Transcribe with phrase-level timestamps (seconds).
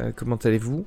[0.00, 0.86] Euh, comment allez-vous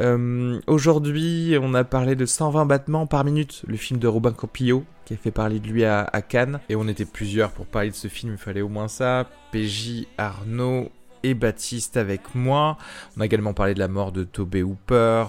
[0.00, 4.84] euh, Aujourd'hui, on a parlé de 120 battements par minute, le film de Robin Campillo,
[5.04, 6.60] qui a fait parler de lui à, Cannes.
[6.68, 9.26] Et on était plusieurs pour parler de ce film, il fallait au moins ça.
[9.52, 10.90] PJ, Arnaud
[11.24, 12.78] et Baptiste avec moi.
[13.16, 15.24] On a également parlé de la mort de Toby Hooper,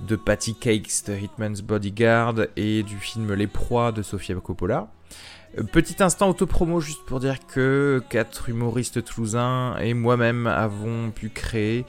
[0.00, 4.88] de Patty Cakes de Hitman's Bodyguard et du film Les Proies de Sofia Coppola.
[5.58, 11.28] Euh, Petit instant autopromo juste pour dire que quatre humoristes toulousains et moi-même avons pu
[11.28, 11.84] créer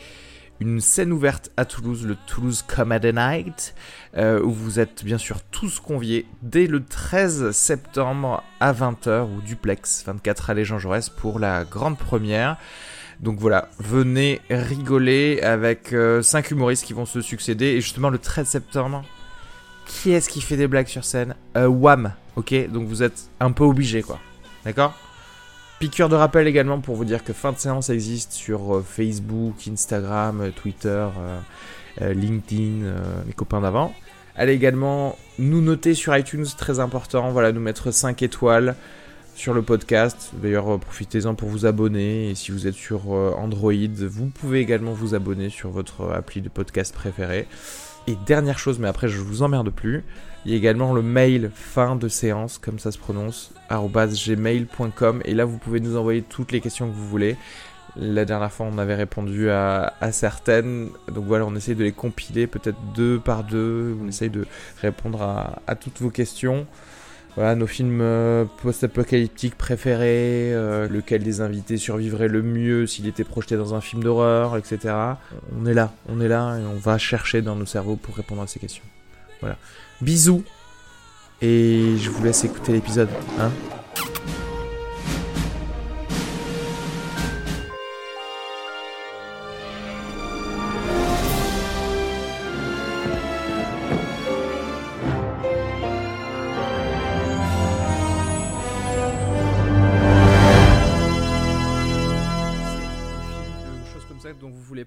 [0.59, 3.75] une scène ouverte à Toulouse, le Toulouse Comedy Night,
[4.15, 9.41] euh, où vous êtes bien sûr tous conviés dès le 13 septembre à 20h au
[9.41, 12.57] Duplex 24 allée Jean Jaurès pour la grande première.
[13.19, 17.65] Donc voilà, venez rigoler avec 5 humoristes qui vont se succéder.
[17.65, 19.03] Et justement, le 13 septembre,
[19.87, 21.35] qui est-ce qui fait des blagues sur scène?
[21.55, 22.69] Euh, Wham, ok?
[22.69, 24.19] Donc vous êtes un peu obligé, quoi.
[24.65, 24.93] D'accord?
[25.79, 29.55] Piqûre de rappel également pour vous dire que fin de séance existe sur euh, Facebook,
[29.71, 31.07] Instagram, euh, Twitter,
[32.01, 32.93] euh, LinkedIn,
[33.25, 33.93] mes copains d'avant.
[34.35, 38.75] Allez également nous noter sur iTunes, très important, voilà, nous mettre 5 étoiles
[39.35, 40.31] sur le podcast.
[40.41, 42.29] D'ailleurs, profitez-en pour vous abonner.
[42.29, 46.49] Et si vous êtes sur Android, vous pouvez également vous abonner sur votre appli de
[46.49, 47.47] podcast préféré.
[48.07, 50.03] Et dernière chose, mais après je vous emmerde plus,
[50.45, 55.21] il y a également le mail fin de séance, comme ça se prononce, gmail.com.
[55.25, 57.35] Et là, vous pouvez nous envoyer toutes les questions que vous voulez.
[57.97, 60.89] La dernière fois, on avait répondu à, certaines.
[61.13, 63.97] Donc voilà, on essaye de les compiler peut-être deux par deux.
[64.01, 64.45] On essaye de
[64.81, 66.65] répondre à toutes vos questions.
[67.37, 73.23] Voilà, nos films euh, post-apocalyptiques préférés, euh, lequel des invités survivrait le mieux s'il était
[73.23, 74.95] projeté dans un film d'horreur, etc.
[75.55, 78.41] On est là, on est là et on va chercher dans nos cerveaux pour répondre
[78.41, 78.83] à ces questions.
[79.39, 79.55] Voilà.
[80.01, 80.43] Bisous
[81.43, 83.09] et je vous laisse écouter l'épisode.
[83.39, 83.51] Hein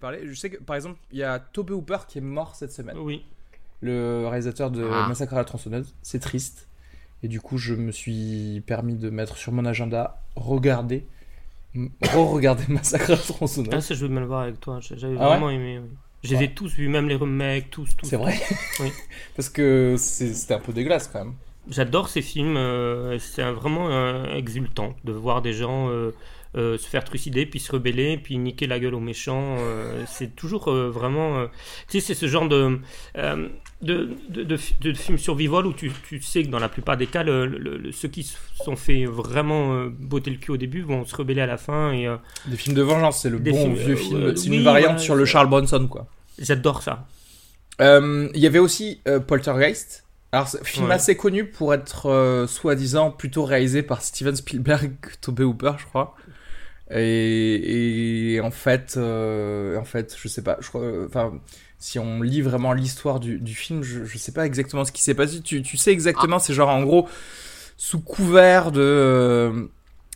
[0.00, 0.20] parler.
[0.26, 2.96] Je sais que par exemple, il y a Tobe Hooper qui est mort cette semaine.
[2.98, 3.24] Oui.
[3.82, 5.06] le réalisateur de Ah.
[5.08, 5.94] Massacre à la tronçonneuse.
[6.02, 6.68] C'est triste.
[7.22, 11.06] Et du coup, je me suis permis de mettre sur mon agenda regarder,
[12.02, 13.84] re-regarder Massacre à la Ah, tronçonneuse.
[13.84, 14.80] ça, je veux me le voir avec toi.
[14.80, 15.78] J'avais Ah ouais vraiment aimé.
[15.82, 15.88] oui.
[16.22, 17.96] Je les ai tous vus, même les remakes, tous.
[17.96, 18.38] tous C'est vrai
[18.80, 18.92] Oui.
[19.34, 21.34] Parce que c'était un peu dégueulasse quand même.
[21.70, 22.56] J'adore ces films.
[22.58, 26.14] euh, c'est vraiment euh, exultant de voir des gens euh,
[26.56, 29.56] euh, se faire trucider, puis se rebeller, puis niquer la gueule aux méchants.
[29.60, 31.46] euh, c'est toujours euh, vraiment.
[31.88, 32.78] tu sais, c'est ce genre de,
[33.82, 36.96] de, de, de, fi- de film survival où tu, tu sais que dans la plupart
[36.96, 40.56] des cas, le- le- le- ceux qui se sont fait vraiment botter le cul au
[40.56, 41.92] début vont se rebeller à la fin.
[41.92, 42.06] Et
[42.46, 44.36] Des films de vengeance, c'est le bon films, vieux film.
[44.36, 46.06] c'est oui, une variante sur le Charles Bronson, quoi.
[46.38, 47.06] j'adore ça.
[47.80, 50.04] Il y avait aussi Poltergeist.
[50.32, 50.94] Alors, film Ouais.
[50.94, 55.86] assez connu pour être euh, soi-disant plutôt réalisé par Steven Spielberg que Tobe Hooper, je
[55.86, 56.14] crois.
[56.92, 60.56] Et, et en fait, euh, en fait, je sais pas.
[60.60, 61.40] Je crois, enfin,
[61.78, 65.02] si on lit vraiment l'histoire du, du film, je, je sais pas exactement ce qui
[65.02, 65.40] s'est passé.
[65.40, 67.08] Tu, tu sais exactement, c'est genre en gros
[67.76, 69.66] sous couvert de euh,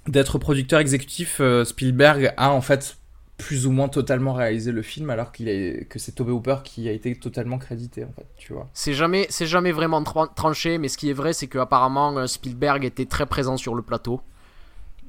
[0.07, 2.99] d'être producteur exécutif, euh, Spielberg a en fait
[3.39, 6.89] plus ou moins totalement réalisé le film, alors qu'il est que c'est Tobe Hooper qui
[6.89, 8.69] a été totalement crédité en fait, tu vois.
[8.75, 12.27] C'est jamais, c'est jamais vraiment tran- tranché, mais ce qui est vrai, c'est qu'apparemment euh,
[12.27, 14.21] Spielberg était très présent sur le plateau.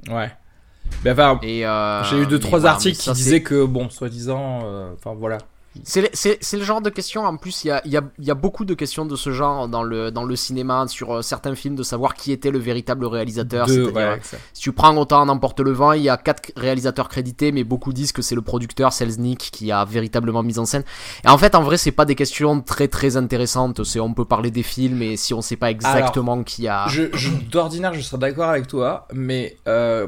[0.10, 0.32] Ouais.
[1.06, 5.16] Enfin, euh, j'ai eu deux trois voilà, articles qui disaient que bon, soi-disant, euh, enfin
[5.18, 5.38] voilà.
[5.84, 6.00] C'est
[6.58, 8.74] le- genre de question, en plus, il y a, y, a, y a beaucoup de
[8.74, 12.14] questions de ce genre dans le, dans le cinéma, sur euh, certains films, de savoir
[12.14, 13.68] qui était le véritable réalisateur.
[13.94, 14.20] Ouais.
[14.54, 17.92] Si tu prends autant n'emporte le vent, il y a quatre réalisateurs crédités, mais beaucoup
[17.92, 20.84] disent que c'est le producteur Selznick qui a véritablement mis en scène.
[21.26, 23.82] Et en fait, en vrai, c'est pas des questions très très intéressantes.
[24.00, 26.88] On peut parler des films, et si on sait pas exactement qui a.
[26.88, 30.08] Je, je- D'ordinaire, je serais d'accord avec toi, mais euh,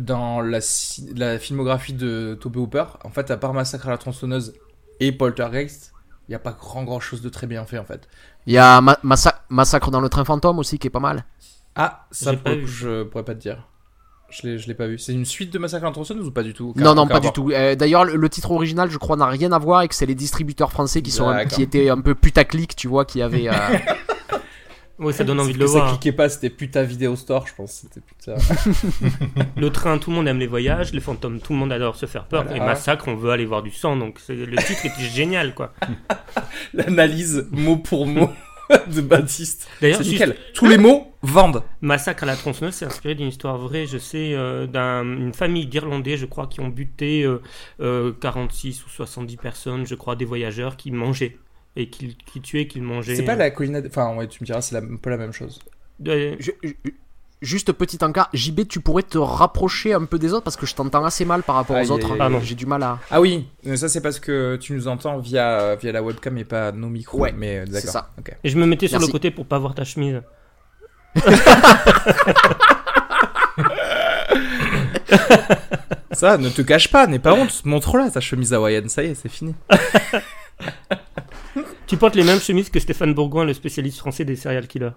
[0.00, 0.60] dans la,
[1.38, 4.54] filmographie de Tobe Hooper, en fait, à part Massacre à la tronçonneuse
[5.00, 5.92] et Poltergeist,
[6.28, 8.08] il n'y a pas grand grand chose de très bien fait en fait.
[8.46, 11.24] Il y a Ma- Massa- Massacre dans le train fantôme aussi, qui est pas mal.
[11.74, 13.66] Ah, ça pour le coup, je pourrais pas te dire.
[14.30, 14.98] Je l'ai, je l'ai pas vu.
[14.98, 16.74] C'est une suite de Massacre à la tronçonneuse ou pas du tout?
[16.76, 17.50] Non, non, pas du tout.
[17.50, 20.04] Euh, D'ailleurs, le, le titre original, je crois, n'a rien à voir et que c'est
[20.04, 23.48] les distributeurs français qui, sont, qui étaient un peu putaclic, tu vois, qui avaient.
[23.48, 23.52] euh,
[24.98, 25.90] Ouais, ça donne envie de le ça voir.
[25.90, 27.72] cliquait pas, c'était putain vidéo store, je pense.
[27.86, 28.34] C'était putain.
[29.56, 30.92] Le train, tout le monde aime les voyages.
[30.92, 32.42] Les fantômes, tout le monde adore se faire peur.
[32.44, 32.56] Voilà.
[32.56, 33.96] Et Massacre, on veut aller voir du sang.
[33.96, 35.72] Donc le titre était génial, quoi.
[36.74, 38.30] L'analyse mot pour mot
[38.92, 39.68] de Baptiste.
[39.80, 40.36] D'ailleurs, C'est juste- nickel.
[40.54, 41.62] Tous les mots vendent.
[41.80, 46.16] Massacre à la tronçonneuse, c'est inspiré d'une histoire vraie, je sais, euh, d'une famille d'Irlandais,
[46.16, 47.40] je crois, qui ont buté euh,
[47.80, 51.38] euh, 46 ou 70 personnes, je crois, des voyageurs qui mangeaient.
[51.80, 53.14] Et qui, qui tuaient, qui mangeaient.
[53.14, 53.76] C'est pas la colline.
[53.76, 55.60] à- Enfin, ouais, tu me diras, c'est un peu la même chose.
[56.06, 56.72] Euh, je- je-
[57.40, 60.74] Juste petit encart, JB, tu pourrais te rapprocher un peu des autres parce que je
[60.74, 62.16] t'entends assez mal par rapport aux autres.
[62.16, 62.40] Pardon.
[62.42, 62.98] J'ai du mal à.
[63.12, 63.46] Ah oui,
[63.76, 67.20] ça c'est parce que tu nous entends via, via la webcam et pas nos micros.
[67.20, 67.80] Ouais, mais euh, d'accord.
[67.82, 68.10] c'est ça.
[68.18, 68.34] Ok.
[68.42, 69.06] Et je me mettais sur Merci.
[69.06, 70.20] le côté pour pas voir ta chemise.
[76.12, 77.64] Ça, ne te cache pas, n'aie pas honte.
[77.64, 79.54] Montre-la ta chemise hawaïenne, ça y est, c'est fini.
[81.88, 84.90] Tu portes les mêmes chemises que Stéphane Bourgoin, le spécialiste français des serial killers.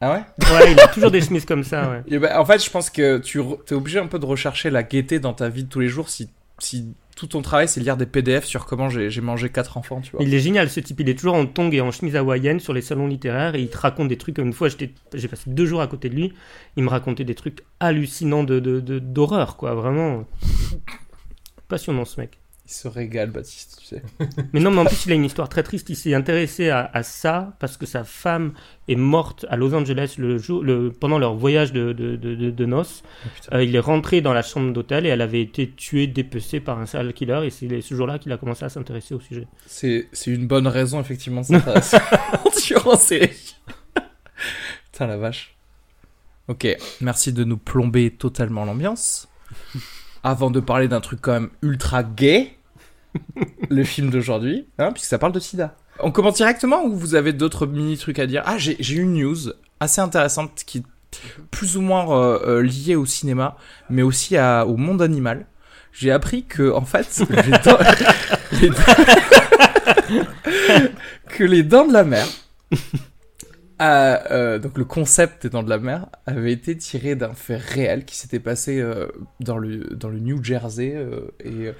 [0.00, 0.22] Ah ouais?
[0.54, 2.02] Ouais, il a toujours des chemises comme ça, ouais.
[2.08, 4.82] Et ben, En fait, je pense que tu es obligé un peu de rechercher la
[4.82, 7.98] gaieté dans ta vie de tous les jours si, si tout ton travail c'est lire
[7.98, 10.22] des PDF sur comment j'ai mangé quatre enfants, tu vois.
[10.22, 12.72] Il est génial ce type, il est toujours en tongs et en chemise hawaïenne sur
[12.72, 14.38] les salons littéraires et il te raconte des trucs.
[14.38, 16.32] Une fois, j'ai passé deux jours à côté de lui,
[16.76, 20.24] il me racontait des trucs hallucinants de de- de- d'horreur, quoi, vraiment.
[21.68, 22.38] Passionnant ce mec.
[22.70, 24.02] Il se régale, Baptiste, tu sais.
[24.52, 25.90] Mais non, mais en plus, il a une histoire très triste.
[25.90, 28.52] Il s'est intéressé à, à ça parce que sa femme
[28.86, 33.02] est morte à Los Angeles le jour, le, pendant leur voyage de, de, de, noces.
[33.50, 33.54] Oh.
[33.54, 36.78] Euh, il est rentré dans la chambre d'hôtel et elle avait été tuée, dépecée par
[36.78, 37.40] un serial killer.
[37.44, 39.48] Et c'est ce jour-là qu'il a commencé à s'intéresser au sujet.
[39.66, 41.98] C'est une bonne raison, effectivement, de s'intéresser
[43.00, 43.56] série.
[44.92, 45.56] Putain, la vache.
[46.46, 46.68] Ok,
[47.00, 49.28] merci de nous plomber totalement l'ambiance.
[50.22, 52.56] Avant de parler d'un truc quand même ultra gay,
[53.70, 55.74] le film d'aujourd'hui, hein, puisque ça parle de sida.
[56.02, 58.42] On commence directement ou vous avez d'autres mini trucs à dire?
[58.46, 59.36] Ah, j'ai une news
[59.80, 60.82] assez intéressante qui est
[61.50, 63.56] plus ou moins euh, euh, liée au cinéma,
[63.90, 65.46] mais aussi à- au monde animal.
[65.92, 67.78] J'ai appris que, en fait, les dents-
[68.60, 70.24] les dents-
[71.28, 72.26] que les dents de la mer,
[73.80, 78.04] euh, donc le concept des dents de la mer, avait été tiré d'un fait réel
[78.04, 79.06] qui s'était passé euh,
[79.40, 81.72] dans, le, dans le New Jersey, euh, et,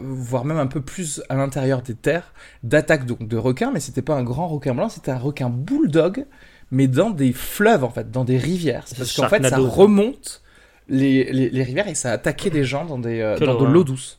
[0.00, 2.32] voire même un peu plus à l'intérieur des terres,
[2.62, 6.26] d'attaques donc de requins, mais c'était pas un grand requin blanc, c'était un requin bulldog,
[6.72, 8.84] mais dans des fleuves en fait, dans des rivières.
[8.96, 10.42] Parce qu'en fait ça remonte
[10.88, 13.84] les, les, les rivières et ça a attaqué des gens dans, des, dans de l'eau
[13.84, 14.18] douce.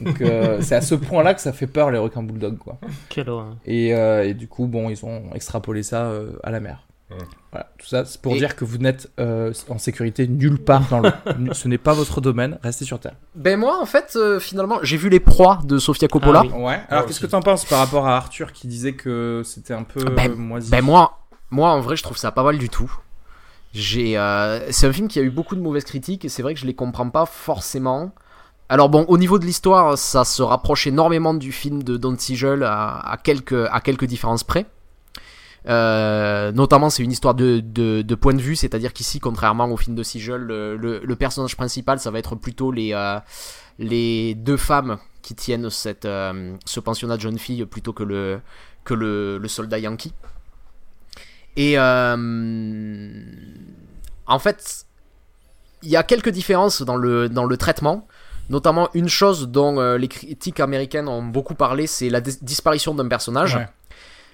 [0.00, 2.78] Donc euh, c'est à ce point-là que ça fait peur les requins bulldog quoi.
[3.08, 3.56] Quelle horreur.
[3.66, 6.86] Et, euh, et du coup bon ils ont extrapolé ça euh, à la mer.
[7.10, 7.18] Ouais.
[7.50, 10.88] Voilà, tout ça c'est pour Et- dire que vous n'êtes euh, en sécurité nulle part
[10.88, 11.10] dans l'eau.
[11.52, 13.16] Ce n'est pas votre domaine, restez sur terre.
[13.34, 16.40] Ben moi, en fait, euh, finalement, j'ai vu les proies de Sofia Coppola.
[16.42, 16.62] Ah oui.
[16.62, 16.80] Ouais.
[16.88, 19.82] Alors Ouais, qu'est-ce que t'en penses par rapport à Arthur qui disait que c'était un
[19.82, 21.18] peu Ben- moisi Ben moi,
[21.50, 22.90] moi en vrai je trouve ça pas mal du tout.
[23.74, 26.54] J'ai, euh, c'est un film qui a eu beaucoup de mauvaises critiques et c'est vrai
[26.54, 28.12] que je les comprends pas forcément.
[28.68, 32.62] Alors bon, au niveau de l'histoire, ça se rapproche énormément du film de Don Siegel
[32.62, 34.66] à, quelques différences près.
[35.68, 40.02] Euh, notamment, c'est une histoire de, point de vue, c'est-à-dire qu'ici, contrairement au film de
[40.02, 43.20] Siegel, le, personnage principal, ça va être plutôt les, euh,
[44.34, 45.68] deux femmes qui tiennent
[46.04, 50.14] euh, ce pensionnat de jeunes filles plutôt que le, soldat yankee.
[51.56, 52.16] Et en
[54.38, 54.86] fait,
[55.82, 58.08] il y a quelques différences dans le traitement.
[58.50, 62.94] Notamment une chose dont euh, les critiques américaines ont beaucoup parlé, c'est la dis- disparition
[62.94, 63.56] d'un personnage.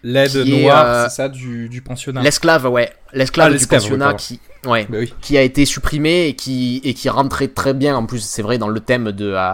[0.03, 2.23] L'aide noire, euh, c'est ça, du, du pensionnat.
[2.23, 2.91] L'esclave, ouais.
[3.13, 5.13] L'esclave Ah, du pensionnat qui, ouais, Bah oui.
[5.21, 8.59] qui a été supprimé et qui, et qui rentrait très bien, en plus, c'est vrai,
[8.59, 9.53] dans le thème de, euh,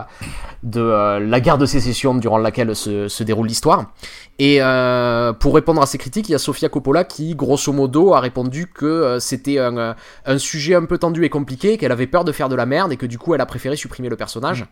[0.63, 3.93] de euh, la guerre de sécession durant laquelle se, se déroule l'histoire.
[4.39, 8.13] Et euh, pour répondre à ces critiques, il y a Sofia Coppola qui, grosso modo,
[8.15, 9.95] a répondu que c'était un,
[10.27, 12.93] un sujet un peu tendu et compliqué, qu'elle avait peur de faire de la merde
[12.93, 14.67] et que du coup, elle a préféré supprimer le personnage.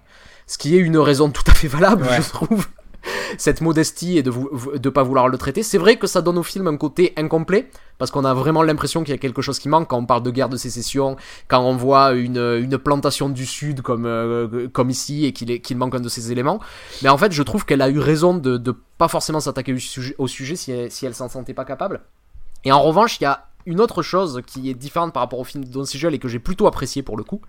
[0.47, 2.21] Ce qui est une raison tout à fait valable, Ouais.
[2.21, 2.67] je trouve.
[3.39, 5.63] cette modestie et de ne pas vouloir le traiter.
[5.63, 7.69] C'est vrai que ça donne au film un côté incomplet,
[7.99, 10.23] parce qu'on a vraiment l'impression qu'il y a quelque chose qui manque quand on parle
[10.23, 11.17] de guerre de sécession,
[11.49, 16.09] quand on voit une, plantation du Sud comme, euh, ici et qu'il manque un de
[16.09, 16.61] ces éléments.
[17.03, 19.79] Mais en fait, je trouve qu'elle a eu raison de ne pas forcément s'attaquer au
[19.79, 22.01] sujet, au sujet si elle, si elle s'en sentait pas capable.
[22.65, 25.45] Et en revanche, il y a une autre chose qui est différente par rapport au
[25.45, 27.41] film de Don Siegel et que j'ai plutôt apprécié pour le coup.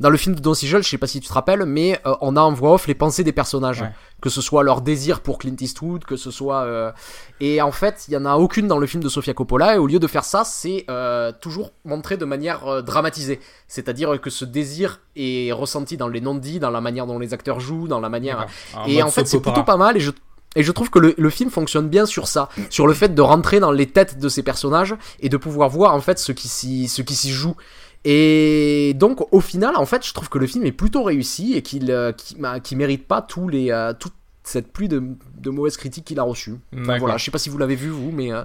[0.00, 2.14] Dans le film de Don Siegel, je sais pas si tu te rappelles, mais euh,
[2.20, 3.84] on a en voix off les pensées des personnages,
[4.20, 6.92] que ce soit leur désir pour Clint Eastwood, que ce soit euh,
[7.40, 9.78] et en fait, il y en a aucune dans le film de Sofia Coppola et
[9.78, 14.44] au lieu de faire ça, c'est euh, toujours montré de manière dramatisée, c'est-à-dire que ce
[14.44, 18.08] désir est ressenti dans les non-dits, dans la manière dont les acteurs jouent, dans la
[18.08, 18.46] manière
[18.86, 20.10] et en fait, c'est plutôt pas mal et je
[20.54, 23.60] et je trouve que le, film fonctionne bien sur ça, sur le fait de rentrer
[23.60, 26.88] dans les têtes de ces personnages et de pouvoir voir en fait ce qui s'y,
[26.88, 27.56] ce qui s'y joue.
[28.04, 31.62] Et donc au final, en fait, je trouve que le film est plutôt réussi et
[31.62, 35.02] qu'il euh, qui, mérite pas tous les, euh, toute cette pluie de,
[35.38, 36.56] de mauvaises critiques qu'il a reçues.
[36.72, 38.42] voilà, je sais pas si vous l'avez vu vous, mais euh,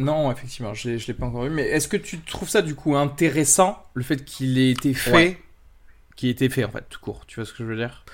[0.00, 1.50] non, effectivement, je, je l'ai pas encore vu.
[1.50, 5.38] Mais est-ce que tu trouves ça du coup intéressant le fait qu'il ait été fait,
[6.16, 8.04] qu'il ait été fait en fait tout court Tu vois ce que je veux dire?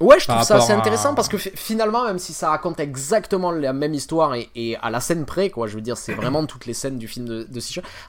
[0.00, 3.72] Ouais, je trouve ça assez intéressant parce que finalement, même si ça raconte exactement la
[3.72, 6.74] même histoire et, à la scène près, quoi, je veux dire, c'est vraiment toutes les
[6.74, 7.60] scènes du film de, de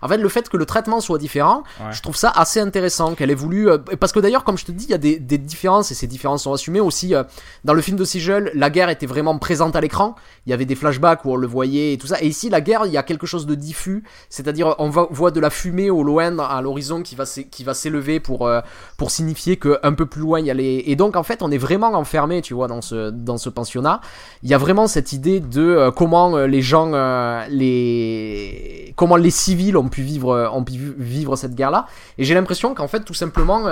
[0.01, 3.29] En fait, le fait que le traitement soit différent, je trouve ça assez intéressant qu'elle
[3.29, 3.69] ait voulu.
[3.69, 6.07] Euh, parce que d'ailleurs, comme je te dis, il y a des, différences et ces
[6.07, 7.13] différences sont assumées aussi.
[7.13, 7.23] Euh,
[7.63, 10.15] dans le film de Sigel, la guerre était vraiment présente à l'écran.
[10.47, 12.21] Il y avait des flashbacks où on le voyait et tout ça.
[12.21, 14.03] Et ici, la guerre, il y a quelque chose de diffus.
[14.29, 18.61] C'est-à-dire, on voit de la fumée au loin, à l'horizon, qui va s'élever pour euh,
[18.97, 20.83] pour signifier que un peu plus loin il y a les.
[20.87, 24.01] Et donc, en fait, on est vraiment enfermé, tu vois, dans ce, dans ce pensionnat.
[24.43, 29.15] Il y a vraiment cette idée de euh, comment euh, les gens, euh, les, comment
[29.15, 31.85] les civils ont pu vivre, ont pu vivre cette guerre-là.
[32.17, 33.67] Et j'ai l'impression qu'en fait, tout simplement,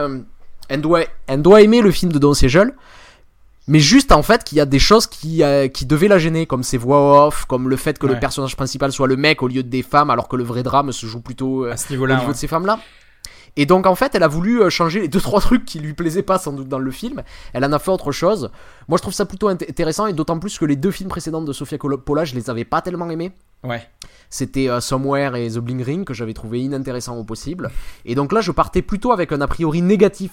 [0.69, 2.74] elle doit, elle doit aimer le film de Don Siegel.
[3.69, 5.41] Mais juste en fait qu'il y a des choses qui,
[5.74, 8.91] qui devaient la gêner, comme ses voix off, comme le fait que le personnage principal
[8.91, 11.63] soit le mec au lieu des femmes, alors que le vrai drame se joue plutôt
[11.63, 12.79] à ce niveau, -là, au niveau de ces femmes-là.
[13.55, 15.93] Et donc en fait, elle a voulu euh, changer les deux trois trucs qui lui
[15.93, 17.24] plaisaient pas sans doute dans le film.
[17.53, 18.51] Elle en a fait autre chose.
[18.88, 21.53] Moi, je trouve ça plutôt intéressant et d'autant plus que les deux films précédents de
[21.53, 23.31] Sofia Coppola, je les avais pas tellement aimés.
[23.63, 23.81] Ouais.
[24.29, 27.69] C'était euh, Somewhere et The Bling Ring que j'avais trouvé inintéressant au possible.
[28.05, 30.31] Et donc là, je partais plutôt avec un a priori négatif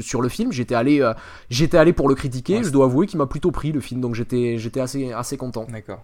[0.00, 0.52] sur le film.
[0.52, 1.14] J'étais allé, euh,
[1.48, 2.62] j'étais allé pour le critiquer.
[2.64, 5.66] je dois avouer qu'il m'a plutôt pris le film, donc j'étais, j'étais assez, assez content.
[5.70, 6.02] D'accord.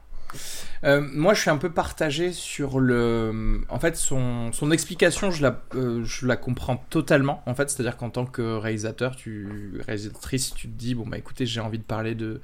[0.84, 3.60] Euh, moi, je suis un peu partagé sur le.
[3.68, 7.42] En fait, son, son explication, je la, euh, je la comprends totalement.
[7.46, 11.46] En fait, c'est-à-dire qu'en tant que réalisateur, tu réalisatrice, tu te dis bon bah écoutez,
[11.46, 12.40] j'ai envie de parler de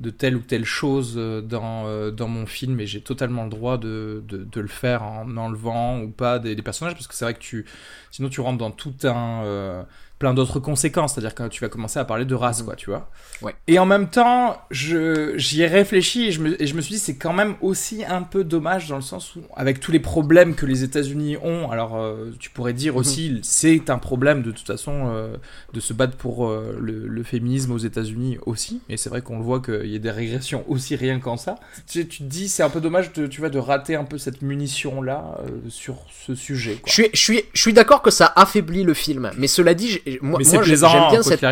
[0.00, 3.76] de telle ou telle chose euh, dans, dans mon film et j'ai totalement le droit
[3.76, 7.34] de, de, le faire en enlevant ou pas des, des personnages parce que c'est vrai
[7.34, 7.66] que tu
[8.10, 9.86] sinon tu rentres dans tout un
[10.20, 12.64] plein d'autres conséquences, c'est-à-dire que tu vas commencer à parler de race, mmh.
[12.66, 13.08] quoi, tu vois.
[13.40, 13.54] Ouais.
[13.66, 17.00] Et en même temps, j'y ai réfléchi et je, me, et je me suis dit,
[17.00, 20.54] c'est quand même aussi un peu dommage dans le sens où, avec tous les problèmes
[20.54, 22.98] que les États-Unis ont, alors euh, tu pourrais dire mmh.
[22.98, 25.36] aussi, c'est un problème de toute façon euh,
[25.72, 29.38] de se battre pour euh, le, le, féminisme aux États-Unis aussi, et c'est vrai qu'on
[29.38, 31.54] le voit qu'il y a des régressions aussi rien qu'en ça.
[31.90, 34.18] Tu, tu, te dis, c'est un peu dommage de, tu vois, de rater un peu
[34.18, 35.38] cette munition-là
[35.70, 36.78] sur ce sujet.
[36.84, 39.98] Je suis, je suis, je suis d'accord que ça affaiblit le film, mais cela dit,
[40.22, 41.44] moi, j'aime bien cette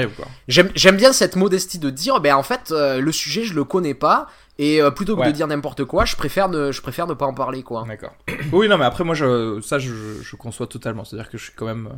[0.48, 3.94] j'aime bien cette modestie de dire ben en fait euh, le sujet je le connais
[3.94, 7.14] pas et euh, plutôt que de dire n'importe quoi je préfère ne je préfère ne
[7.14, 7.84] pas en parler quoi.
[7.86, 8.14] D'accord.
[8.52, 11.04] Oui non mais après moi je, ça je, je conçois totalement.
[11.04, 11.96] C'est à dire que je suis quand même euh,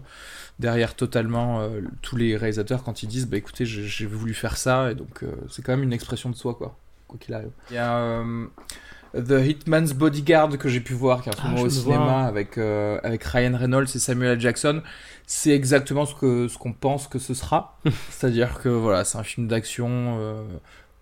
[0.59, 1.67] derrière totalement
[2.03, 5.63] tous les réalisateurs quand ils disent bah écoutez j'ai voulu faire ça et donc c'est
[5.63, 6.77] quand même une expression de soi quoi
[7.09, 7.51] quoi qu'il arrive.
[7.71, 8.23] Il y a
[9.15, 13.25] The Hitman's Bodyguard que j'ai pu voir, qui est ah, au cinéma avec, euh, avec
[13.25, 14.41] Ryan Reynolds et Samuel L.
[14.41, 14.83] Jackson,
[15.27, 17.79] c'est exactement ce que ce qu'on pense que ce sera.
[18.11, 20.43] C'est-à-dire que voilà, c'est un film d'action euh,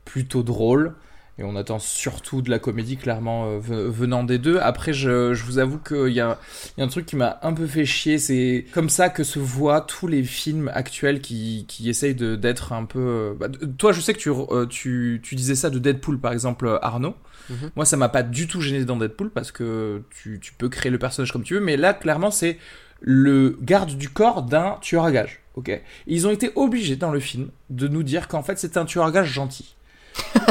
[0.05, 0.95] plutôt drôle.
[1.39, 4.59] Et on attend surtout de la comédie, clairement, euh, venant des deux.
[4.59, 6.39] Après, je, je vous avoue qu'il y a,
[6.77, 8.19] y a un truc qui m'a un peu fait chier.
[8.19, 12.85] C'est comme ça que se voient tous les films actuels qui, qui essayent d'être un
[12.85, 13.37] peu...
[13.39, 13.47] Bah,
[13.79, 14.31] toi, je sais que tu,
[14.69, 17.15] tu, tu disais ça de Deadpool, par exemple, Arnaud.
[17.51, 17.71] Mhm.
[17.77, 20.91] Moi, ça m'a pas du tout gêné dans Deadpool parce que tu, tu, peux créer
[20.91, 22.59] le personnage comme tu veux, mais là, clairement, c'est
[23.01, 25.41] le garde du corps d'un tueur à gage.
[25.55, 25.71] Ok?
[26.07, 29.05] Ils ont été obligés dans le film de nous dire qu'en fait, c'était un tueur
[29.05, 29.77] à gage gentil.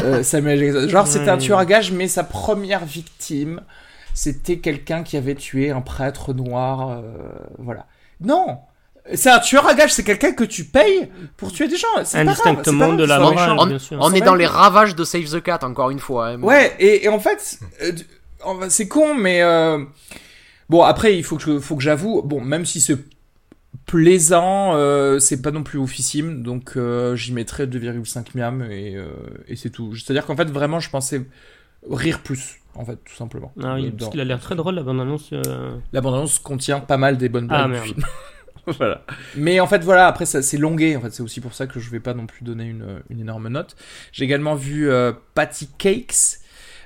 [0.04, 3.62] Euh, Samuel Genre, c'était un tueur à gage, mais sa première victime,
[4.14, 6.90] c'était quelqu'un qui avait tué un prêtre noir.
[6.90, 7.02] Euh,
[7.58, 7.86] voilà.
[8.22, 8.60] Non
[9.14, 11.88] c'est un tueur à gage, c'est quelqu'un que tu payes pour tuer des gens.
[12.14, 13.98] Indistinctement de la morale, bien sûr.
[14.02, 16.30] On est dans les ravages de Save the Cat, encore une fois.
[16.30, 17.92] Hein, ouais, et, en fait, euh,
[18.70, 19.84] c'est con, mais euh,
[20.70, 22.98] bon, après, il faut que, faut que j'avoue, bon, même si c'est
[23.88, 29.08] plaisant, euh, c'est pas non plus oufissime, donc euh, j'y mettrais 2,5 miam et, euh,
[29.48, 29.96] et c'est tout.
[29.96, 31.24] C'est-à-dire qu'en fait, vraiment, je pensais
[31.90, 33.54] rire plus, en fait, tout simplement.
[33.64, 35.30] Ah oui, parce qu'il a l'air très drôle la bande-annonce.
[35.34, 35.78] euh.
[35.94, 38.04] La bande-annonce contient pas mal des bonnes blagues Ah du film.
[38.78, 39.04] voilà.
[39.36, 40.98] Mais en fait, voilà, après, ça, c'est longué.
[40.98, 43.22] En fait, c'est aussi pour ça que je vais pas non plus donner une, une
[43.22, 43.76] énorme note.
[44.12, 46.40] J'ai également vu euh, Patty Cakes,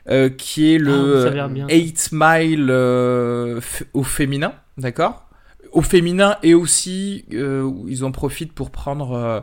[0.10, 1.68] euh, qui est Ah, le ça a l'air bien.
[1.68, 5.28] 8 Mile euh, f- au féminin, d'accord?
[5.72, 9.40] Au féminin et aussi, euh, ils en profitent pour prendre euh,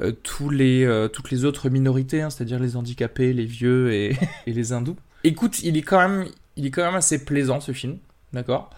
[0.00, 4.16] euh, tous les, euh, toutes les autres minorités, hein, c'est-à-dire les handicapés, les vieux et,
[4.46, 4.96] et les hindous.
[5.24, 7.98] Écoute, il est quand même, il est quand même assez plaisant ce film,
[8.32, 8.70] d'accord?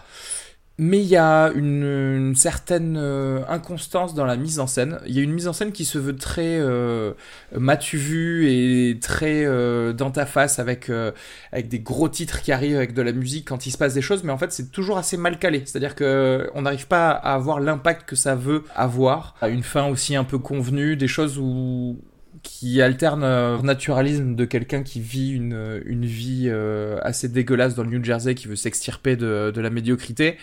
[0.79, 4.99] Mais il y a une, une certaine euh, inconstance dans la mise en scène.
[5.05, 7.11] Il y a une mise en scène qui se veut très euh,
[7.51, 11.11] m'as-tu vu et très euh, dans ta face avec, euh,
[11.51, 14.01] avec des gros titres qui arrivent avec de la musique quand il se passe des
[14.01, 15.63] choses, mais en fait c'est toujours assez mal calé.
[15.65, 20.15] C'est-à-dire que on n'arrive pas à avoir l'impact que ça veut avoir, une fin aussi
[20.15, 21.99] un peu convenue, des choses où
[22.43, 27.75] qui alterne euh, le naturalisme de quelqu'un qui vit une, une vie euh, assez dégueulasse
[27.75, 30.37] dans le New Jersey, qui veut s'extirper de, de la médiocrité,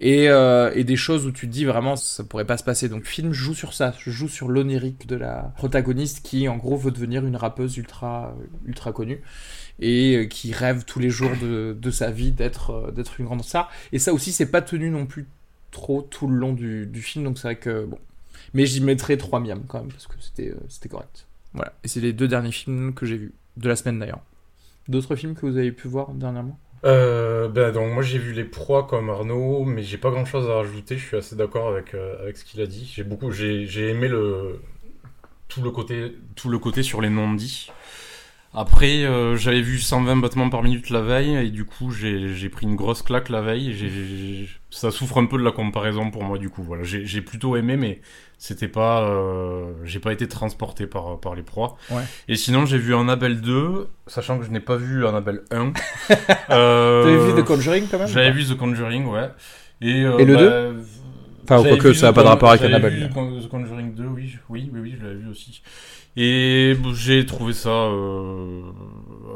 [0.00, 2.88] et, euh, et des choses où tu te dis vraiment ça pourrait pas se passer.
[2.88, 6.76] Donc le film joue sur ça, joue sur l'onirique de la protagoniste qui en gros
[6.76, 8.34] veut devenir une rappeuse ultra
[8.66, 9.20] ultra connue
[9.80, 13.26] et euh, qui rêve tous les jours de, de sa vie d'être euh, d'être une
[13.26, 13.70] grande star.
[13.92, 15.26] Et ça aussi c'est pas tenu non plus
[15.70, 17.98] trop tout le long du, du film, donc c'est vrai que bon.
[18.52, 21.26] Mais j'y mettrais 3 miams quand même parce que euh, c'était correct.
[21.54, 21.72] Voilà.
[21.84, 24.20] Et c'est les deux derniers films que j'ai vus de la semaine d'ailleurs.
[24.88, 26.58] D'autres films que vous avez pu voir dernièrement?
[26.84, 30.48] Euh, ben donc moi j'ai vu les proies comme Arnaud, mais j'ai pas grand chose
[30.50, 30.98] à rajouter.
[30.98, 32.90] Je suis assez d'accord avec euh, avec ce qu'il a dit.
[32.94, 34.60] J'ai beaucoup, j'ai j'ai aimé le
[35.48, 37.70] tout le côté tout le côté sur les non-dits.
[38.56, 42.66] Après, euh, j'avais vu 120 battements par minute la veille et du coup j'ai pris
[42.66, 44.48] une grosse claque la veille.
[44.70, 46.62] ça souffre un peu de la comparaison pour moi du coup.
[46.62, 48.00] Voilà, j'ai j'ai plutôt aimé, mais
[48.38, 51.76] c'était pas, euh, j'ai pas été transporté par par les proies.
[51.90, 52.02] Ouais.
[52.28, 55.72] Et sinon j'ai vu Annabelle 2, sachant que je n'ai pas vu Annabelle 1.
[56.50, 59.30] euh, T'avais vu The Conjuring quand même J'avais vu The Conjuring, ouais.
[59.80, 60.80] Et, euh, Et le bah,
[61.44, 63.12] Enfin, j'avais quoique, vu ça a The pas de rapport avec j'avais Annabelle, vu The
[63.12, 65.62] Con- The Conjuring 2, oui, oui, oui, oui, je l'avais vu aussi.
[66.16, 68.62] Et bon, j'ai trouvé ça euh,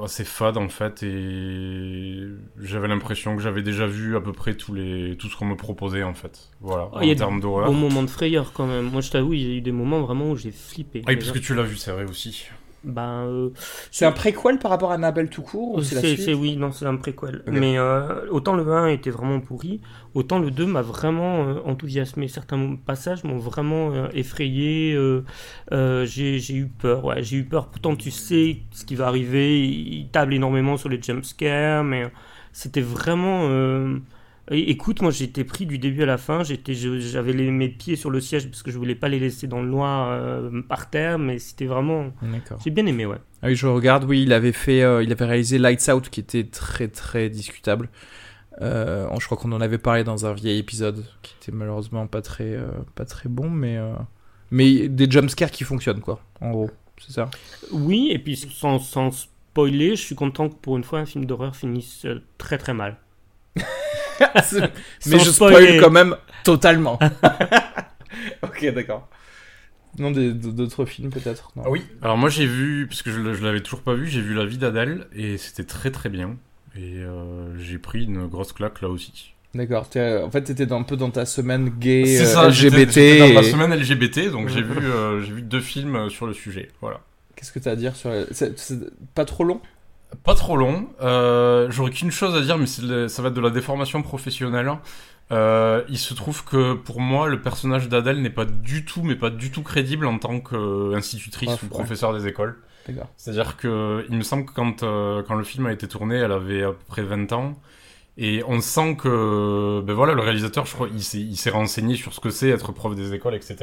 [0.02, 2.26] assez fade en fait, et
[2.61, 5.57] j'avais l'impression que j'avais déjà vu à peu près tous les, tout ce qu'on me
[5.57, 6.50] proposait en fait.
[6.61, 7.67] Voilà, Oh, il y a en termes d'horreur.
[7.67, 8.90] Bon moment de frayeur quand même.
[8.90, 11.02] Moi je t'avoue, il y a eu des moments vraiment où j'ai flippé.
[11.07, 12.49] Ah, oui, parce que tu l'as vu, c'est vrai aussi.
[12.85, 13.51] Ben, euh,
[13.91, 16.35] C'est un préquel par rapport à Annabelle tout court ou c'est la c'est suite c'est-
[16.35, 17.43] oui, non, c'est un préquel.
[17.47, 19.81] Mais euh, autant le 1 était vraiment pourri,
[20.14, 22.29] autant le 2 m'a vraiment euh, enthousiasmé.
[22.29, 24.93] Certains passages m'ont vraiment euh, effrayé.
[24.95, 25.25] euh,
[25.73, 27.69] euh, j'ai j'ai eu peur, ouais, j'ai eu peur.
[27.71, 29.67] Pourtant, tu sais ce qui va arriver.
[29.69, 32.11] Il table énormément sur les jumpscares, mais
[32.53, 33.49] c'était vraiment.
[34.51, 36.43] Écoute, moi j'étais pris du début à la fin.
[36.43, 39.61] J'étais, j'avais mes pieds sur le siège parce que je voulais pas les laisser dans
[39.61, 42.13] le noir euh, par terre, mais c'était vraiment.
[42.65, 43.19] J'ai bien aimé, ouais.
[43.43, 46.21] Ah oui, je regarde, oui, il avait fait, euh, il avait réalisé Lights Out qui
[46.21, 47.89] était très très discutable.
[48.61, 52.23] Euh, je crois qu'on en avait parlé dans un vieil épisode qui était malheureusement pas
[52.23, 53.95] très, euh, pas très bon, mais, euh,
[54.51, 57.31] mais des jumpscares qui fonctionnent quoi, en gros, c'est ça?
[57.73, 61.25] Oui, et puis sans, sans spoiler, je suis content que pour une fois un film
[61.25, 62.07] d'horreur finisse
[62.37, 62.97] très très mal.
[65.07, 65.78] mais je spoil spoiler.
[65.81, 66.98] quand même totalement.
[68.42, 69.09] ok, d'accord.
[69.98, 71.50] Non, d'autres films peut-être.
[71.59, 71.85] Ah oui.
[72.02, 74.44] Alors moi j'ai vu, parce que je, je l'avais toujours pas vu, j'ai vu La
[74.44, 76.37] vie d'Adèle et c'était très très bien.
[76.76, 79.35] Et euh, j'ai pris une grosse claque là aussi.
[79.54, 79.88] D'accord.
[79.88, 82.90] t'es- En fait, t'étais un peu dans ta semaine gay, C'est euh, ça, LGBT.
[82.92, 86.09] j'étais dans ma et- semaine LGBT, donc j'ai vu, euh, j'ai vu deux films euh,
[86.11, 86.70] sur le sujet.
[86.81, 87.00] Voilà.
[87.35, 88.54] Qu'est-ce que t'as à dire sur c'est
[89.14, 89.61] pas trop long?
[90.25, 90.88] Pas trop long.
[91.03, 94.71] Euh, J'aurais qu'une chose à dire, mais le- ça va être de la déformation professionnelle.
[95.31, 99.14] Euh, il se trouve que pour moi, le personnage d'Adèle n'est pas du tout, mais
[99.16, 102.57] pas du tout crédible en tant qu'institutrice Prof, ou professeur des écoles.
[103.18, 106.33] C'est-à-dire que il me semble que quand, euh, quand le film a été tourné, elle
[106.33, 107.59] avait à peu près 20 ans.
[108.21, 111.94] Et on sent que, ben voilà, le réalisateur, je crois, il s'est, il s'est renseigné
[111.94, 113.57] sur ce que c'est être prof des écoles, etc.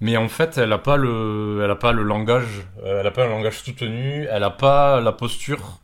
[0.00, 3.10] Mais en fait, elle a pas le, elle a pas le langage, euh, elle a
[3.10, 5.80] pas un langage soutenu, elle a pas la posture.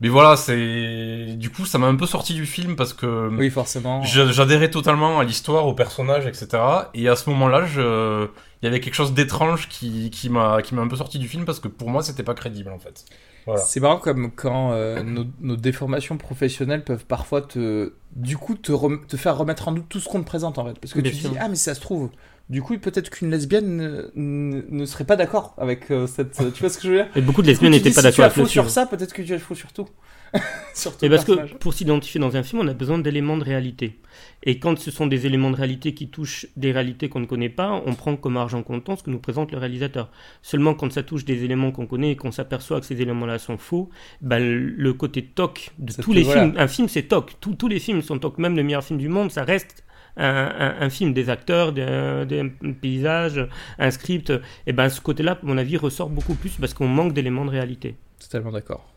[0.00, 3.48] Mais voilà, c'est, du coup, ça m'a un peu sorti du film parce que Oui,
[3.50, 4.02] forcément.
[4.02, 6.90] je- j'adhérais totalement à l'histoire, au personnage, etc.
[6.94, 8.26] Et à ce moment-là, je,
[8.62, 11.28] il y avait quelque chose d'étrange qui, qui m'a, qui m'a un peu sorti du
[11.28, 13.04] film parce que pour moi, c'était pas crédible, en fait.
[13.46, 13.60] Voilà.
[13.62, 18.72] C'est marrant comme quand euh, nos, nos déformations professionnelles peuvent parfois te du coup te,
[18.72, 20.78] rem- te faire remettre en doute tout ce qu'on te présente en fait.
[20.80, 21.30] Parce que Bien tu sûr.
[21.30, 22.10] dis, ah mais ça se trouve,
[22.48, 26.32] du coup peut-être qu'une lesbienne ne, serait pas d'accord avec euh, cette...
[26.52, 27.08] tu vois ce que je veux dire?
[27.16, 29.12] Et beaucoup de lesbiennes n'étaient pas si tu d'accord as avec faux sur ça, peut-être
[29.12, 29.88] que tu as faux sur tout.
[30.74, 33.44] sur ton Et parce que pour s'identifier dans un film, on a besoin d'éléments de
[33.44, 34.00] réalité.
[34.42, 37.48] Et quand ce sont des éléments de réalité qui touchent des réalités qu'on ne connaît
[37.48, 40.10] pas, on prend comme argent comptant ce que nous présente le réalisateur.
[40.42, 43.58] Seulement quand ça touche des éléments qu'on connaît et qu'on s'aperçoit que ces éléments-là sont
[43.58, 46.42] faux, ben, le côté toc de tous les voilà.
[46.42, 48.98] films, un film c'est toc, tous, tous les films sont toc, même le meilleur film
[48.98, 49.83] du monde, ça reste
[50.16, 53.46] un, film, des acteurs, des, des paysages,
[53.78, 54.32] un script.
[54.66, 57.50] Et ben ce côté-là, à mon avis, ressort beaucoup plus parce qu'on manque d'éléments de
[57.50, 57.96] réalité.
[58.20, 58.93] Totalement d'accord.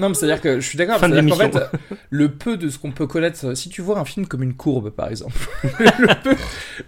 [0.00, 0.98] Non, mais c'est-à-dire que je suis d'accord.
[1.00, 1.50] Qu'en l'émission.
[1.52, 1.70] fait,
[2.10, 4.90] le peu de ce qu'on peut connaître, si tu vois un film comme une courbe,
[4.90, 5.34] par exemple,
[5.98, 6.36] le, peu,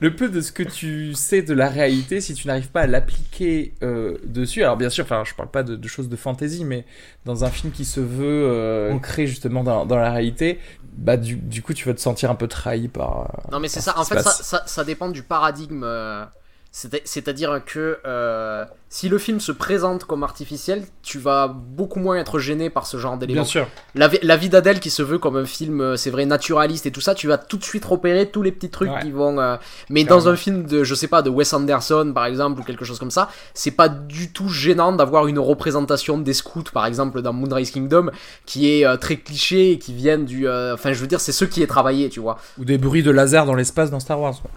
[0.01, 2.87] le peu de ce que tu sais de la réalité, si tu n'arrives pas à
[2.87, 6.65] l'appliquer euh, dessus, alors bien sûr, enfin, je parle pas de, de choses de fantasy,
[6.65, 6.85] mais
[7.25, 10.59] dans un film qui se veut euh, ancré justement dans, dans la réalité,
[10.97, 13.21] bah du, du coup, tu vas te sentir un peu trahi par.
[13.21, 14.43] euh, Non mais c'est ça, ce en fait ça, passe.
[14.43, 15.83] ça, ça dépend du paradigme.
[15.85, 16.25] euh,
[16.71, 22.16] c'est- C'est-à-dire que euh, si le film se présente comme artificiel, tu vas beaucoup moins
[22.16, 23.42] être gêné par ce genre d'éléments.
[23.42, 23.66] Bien sûr.
[23.94, 26.87] La, vie- la vie d'Adèle qui se veut comme un film, euh, c'est vrai, naturaliste
[26.87, 29.01] et tout ça, tu vas tout de suite repérer tous les petits trucs Ouais.
[29.03, 29.38] qui vont.
[29.38, 29.57] euh,
[29.90, 32.85] Mais dans un film de, je sais pas, de Wes Anderson par exemple ou quelque
[32.87, 37.20] chose comme ça, c'est pas du tout gênant d'avoir une représentation des scouts par exemple
[37.20, 38.11] dans Moonrise Kingdom
[38.46, 40.48] qui est euh, très cliché et qui viennent du.
[40.48, 42.38] euh, Enfin, je veux dire, c'est ce qui est travaillé, tu vois.
[42.59, 44.35] Ou des bruits de laser dans l'espace dans Star Wars.
[44.40, 44.51] quoi.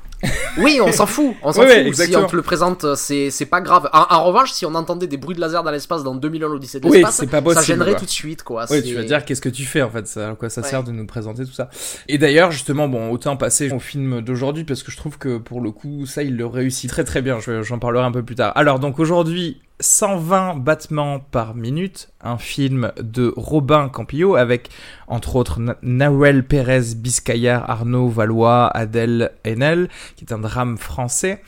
[0.59, 1.99] Oui, on s'en fout, on s'en Ouais, fout.
[1.99, 3.89] ouais, si on te le présente, c'est c'est pas grave.
[3.91, 6.79] En, en revanche, si on entendait des bruits de laser dans l'espace dans 2001 l'Odyssée
[6.79, 7.61] de Oui, l'espace, pas possible.
[7.61, 7.99] ça gênerait quoi.
[7.99, 8.65] tout de suite, quoi.
[8.69, 10.67] Oui, tu vas dire qu'est-ce que tu fais en fait, ça, à quoi ça Ouais.
[10.69, 11.69] sert de nous présenter tout ça?
[12.07, 15.61] Et d'ailleurs, justement, bon, autant passer au film d'aujourd'hui parce que je trouve que pour
[15.61, 17.39] le coup, ça, il le réussit très très bien.
[17.39, 18.51] Je- J'en parlerai un peu plus tard.
[18.55, 24.69] Alors, donc aujourd'hui, 120 battements par minute, un film de Robin Campillo avec
[25.07, 31.41] entre autres Na- Nawel Pérez Biscayar, Arnaud Valois, Adèle Haenel, qui est un drame français.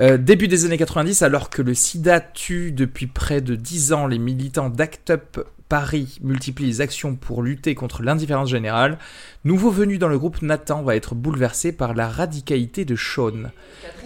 [0.00, 4.06] Euh, début des années 90, alors que le sida tue depuis près de 10 ans
[4.06, 5.38] les militants d'Act Up
[5.70, 8.98] Paris multiplient les actions pour lutter contre l'indifférence générale,
[9.44, 13.50] nouveau venu dans le groupe Nathan va être bouleversé par la radicalité de Sean.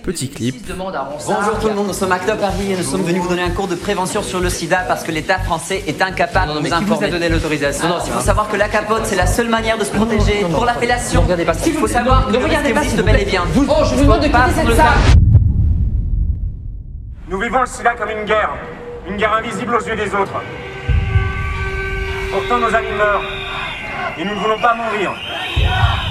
[0.02, 0.57] Petit clip.
[0.68, 3.50] Bonjour tout le monde, nous sommes Acte Paris et nous sommes venus vous donner un
[3.50, 7.09] cours de prévention sur le sida parce que l'État français est incapable de nous informer.
[7.09, 10.44] donné l'autorisation Il faut savoir que la capote c'est la seule manière de se protéger
[10.52, 11.24] pour l'appellation.
[11.66, 13.44] Il faut savoir que le risque existe bel et bien.
[13.57, 15.23] Oh, je vous demande de Pas quitter cette salle.
[17.35, 18.51] Nous vivons le sida comme une guerre,
[19.09, 20.40] une guerre invisible aux yeux des autres.
[22.31, 23.25] Pourtant nos amis meurent,
[24.16, 25.12] et nous ne voulons pas mourir.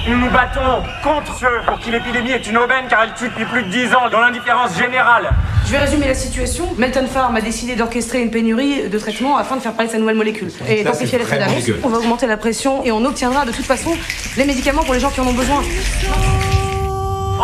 [0.06, 3.46] Nous nous battons contre ceux pour qui l'épidémie est une aubaine car elle tue depuis
[3.46, 5.30] plus de 10 ans dans l'indifférence générale.
[5.64, 6.68] Je vais résumer la situation.
[6.76, 9.98] Melton Farm a décidé d'orchestrer une pénurie de traitements afin de faire parler de sa
[9.98, 10.52] nouvelle molécule.
[10.68, 11.70] Et d'amplifier l'effet d'annonce.
[11.84, 13.96] On va augmenter la pression et on obtiendra de toute façon
[14.36, 15.62] les médicaments pour les gens qui en ont besoin.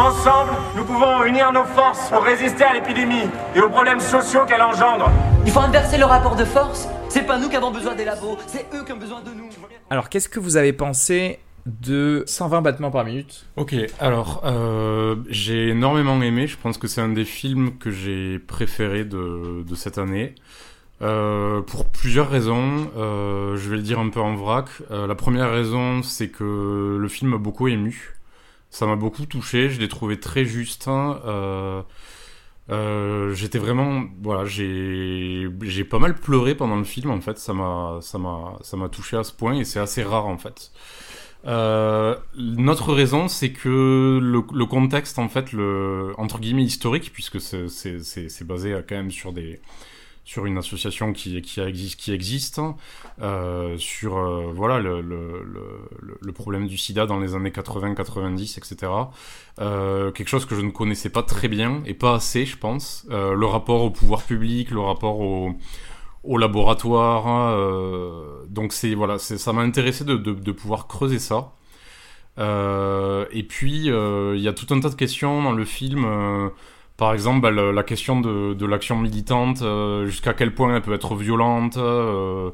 [0.00, 4.62] Ensemble, nous pouvons unir nos forces pour résister à l'épidémie et aux problèmes sociaux qu'elle
[4.62, 5.10] engendre.
[5.44, 6.88] Il faut inverser le rapport de force.
[7.10, 9.50] C'est pas nous qui avons besoin des labos, c'est eux qui ont besoin de nous.
[9.90, 13.44] Alors, qu'est-ce que vous avez pensé de 120 battements par minute?
[13.56, 16.46] Ok, alors euh, j'ai énormément aimé.
[16.46, 20.34] Je pense que c'est un des films que j'ai préféré de, de cette année.
[21.02, 22.90] Euh, pour plusieurs raisons.
[22.96, 24.66] Euh, je vais le dire un peu en vrac.
[24.90, 28.14] Euh, la première raison, c'est que le film m'a beaucoup ému.
[28.70, 29.68] Ça m'a beaucoup touché.
[29.70, 30.88] Je l'ai trouvé très juste.
[30.88, 31.20] hein.
[31.24, 31.83] Euh,
[32.70, 37.38] euh, j'étais vraiment, voilà, j'ai, j'ai pas mal pleuré pendant le film en fait.
[37.38, 40.38] Ça m'a, ça m'a, ça m'a touché à ce point et c'est assez rare en
[40.38, 40.70] fait.
[41.46, 47.40] Euh, notre raison, c'est que le, le contexte, en fait, le entre guillemets historique, puisque
[47.40, 49.61] c'est c'est- c'est- basé euh, quand même sur des
[50.31, 52.61] sur une association qui qui existe existe
[53.21, 58.93] euh, sur euh, voilà le, problème du sida dans les années 80 90 etc
[59.61, 63.07] euh, quelque chose que je ne connaissais pas très bien et pas assez je pense
[63.11, 65.57] le rapport au pouvoir public le rapport au
[66.23, 67.27] au laboratoire.
[67.27, 67.57] hein,
[68.49, 71.55] donc c'est voilà, ça m'a intéressé de, pouvoir creuser ça.
[72.38, 76.05] Et puis il y a tout un tas de questions dans le film.
[77.00, 81.14] Par exemple, bah, la question de, l'action militante, euh, jusqu'à quel point elle peut être
[81.14, 81.78] violente.
[81.78, 82.50] euh,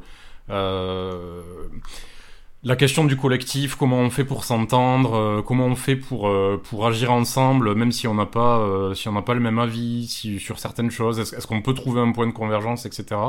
[0.51, 1.43] euh,
[2.63, 6.31] la question du collectif, comment on fait pour s'entendre, comment on fait pour
[6.63, 8.57] pour agir ensemble, même si on n'a pas
[8.95, 10.07] si pas le même avis
[10.41, 13.21] sur certaines choses, est-ce qu'on peut trouver un point de convergence, etc.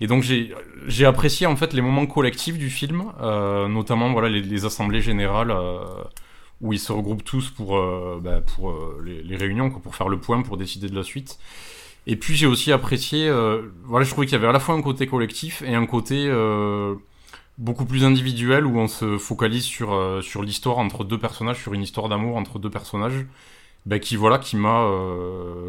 [0.00, 0.52] Et donc j'ai
[0.86, 3.04] j'ai apprécié en fait les moments collectifs du film,
[3.78, 5.52] notamment voilà les, assemblées générales
[6.62, 10.18] où ils se regroupent tous pour euh, bah, pour euh, les, réunions, pour faire le
[10.18, 11.38] point, pour décider de la suite.
[12.06, 14.74] Et puis j'ai aussi apprécié, euh, voilà, je trouvais qu'il y avait à la fois
[14.74, 16.94] un côté collectif et un côté euh,
[17.58, 21.82] beaucoup plus individuel où on se focalise sur, sur l'histoire entre deux personnages, sur une
[21.82, 23.26] histoire d'amour entre deux personnages,
[23.86, 24.88] bah, qui voilà, qui m'a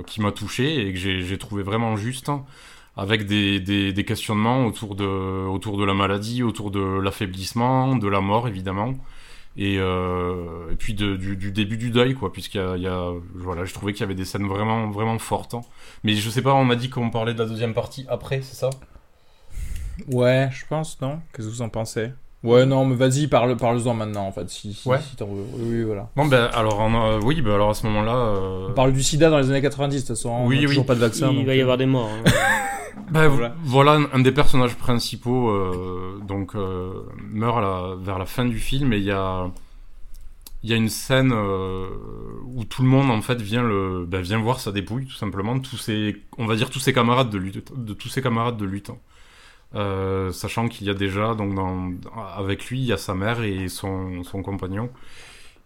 [0.08, 2.32] qui m'a touché et que j'ai trouvé vraiment juste,
[2.98, 8.08] avec des, des, des, questionnements autour de autour de la maladie, autour de l'affaiblissement, de
[8.08, 8.96] la mort évidemment.
[9.56, 13.74] Et, euh, et puis du, début du deuil quoi puisqu'il y y a voilà je
[13.76, 15.62] trouvais qu'il y avait des scènes vraiment vraiment fortes hein.
[16.04, 18.56] mais je sais pas on m'a dit qu'on parlait de la deuxième partie après c'est
[18.56, 18.72] ça?
[20.08, 21.22] Ouais, je pense, non?
[21.34, 22.12] Qu'est-ce que vous en pensez?
[22.44, 25.00] Ouais, non, mais vas-y, parle, parle-en maintenant, en fait, si, si, Ouais.
[25.00, 25.44] si t'en veux.
[25.54, 26.10] Oui, oui, voilà.
[26.16, 29.02] Bon ben alors on a- oui ben alors à ce moment-là euh, On parle du
[29.02, 30.30] sida dans les années 90, de toute façon.
[30.30, 30.66] on Oui, a oui.
[30.68, 31.30] toujours pas de vaccin.
[31.32, 32.10] Il donc, va y euh, avoir des morts.
[32.10, 32.30] hein.
[33.12, 33.56] ben, Voilà.
[33.64, 34.00] voilà.
[34.14, 36.92] un des personnages principaux euh, donc euh,
[37.32, 39.50] meurt à la- vers la fin du film et il y a
[40.66, 41.88] il y a une scène euh,
[42.46, 45.58] où tout le monde en fait vient le ben, vient voir sa dépouille tout simplement
[45.60, 48.66] tous ses on va dire tous ses camarades de lutte de tous ses camarades de
[48.66, 48.98] lutte hein.
[49.76, 51.92] Euh, sachant qu'il y a déjà donc dans,
[52.38, 54.90] avec lui il y a sa mère et son, son compagnon.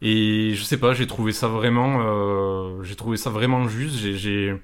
[0.02, 3.98] Et je sais pas j'ai trouvé ça vraiment euh, j'ai trouvé ça vraiment juste.
[3.98, 4.56] J'ai-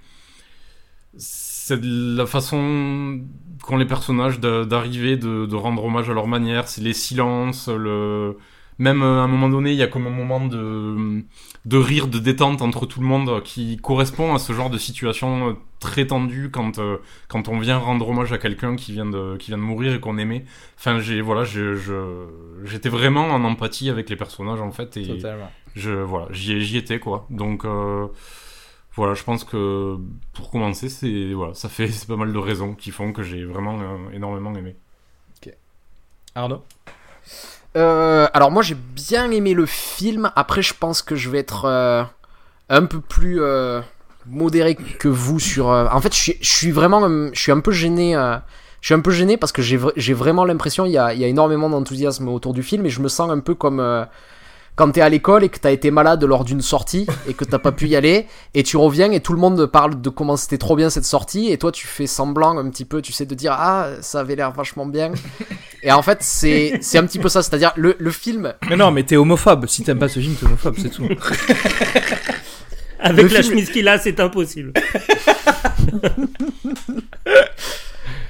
[1.17, 3.21] c'est la façon
[3.63, 6.67] qu'ont les personnages d'arriver de, de rendre hommage à leur manière.
[6.67, 8.37] C'est les silences le
[8.79, 11.23] même euh, à un moment donné il y a comme un moment de
[11.65, 15.49] de rire de détente entre tout le monde qui correspond à ce genre de situation
[15.49, 19.37] euh, très tendue quand euh, quand on vient rendre hommage à quelqu'un qui vient de
[19.37, 20.45] qui vient de mourir et qu'on aimait.
[20.77, 22.27] Enfin j'ai voilà je je-
[22.65, 25.51] j'étais vraiment en empathie avec les personnages en fait et Totalement.
[25.75, 27.25] je voilà j'y j'y étais quoi.
[27.29, 28.07] Donc euh,
[28.95, 29.97] voilà je pense que
[30.33, 33.43] pour commencer c'est voilà ça fait c'est pas mal de raisons qui font que j'ai
[33.45, 34.75] vraiment euh, énormément aimé.
[36.35, 36.63] Arnaud?
[37.75, 40.31] Euh, alors moi j'ai bien aimé le film.
[40.35, 42.03] Après je pense que je vais être euh,
[42.69, 43.81] un peu plus euh,
[44.27, 45.67] modéré que vous sur.
[45.67, 48.13] En fait je suis, vraiment, un peu gêné.
[48.81, 51.13] Je suis un peu gêné parce que j'ai vra- j'ai vraiment l'impression il y a,
[51.13, 53.79] énormément d'enthousiasme autour du film et je me sens un peu comme
[54.75, 57.59] quand t'es à l'école et que t'as été malade lors d'une sortie et que t'as
[57.59, 60.57] pas pu y aller et tu reviens et tout le monde parle de comment c'était
[60.57, 63.35] trop bien cette sortie et toi tu fais semblant un petit peu tu sais de
[63.35, 65.11] dire ah ça avait l'air vachement bien
[65.83, 68.53] et en fait c'est c'est un petit peu ça c'est à dire le, le film
[68.69, 69.67] Mais non, mais t'es homophobe.
[69.67, 71.07] Si t'aimes pas ce film, t'es homophobe, c'est tout.
[72.99, 74.73] Avec Le la film- chemise qu'il a, c'est impossible.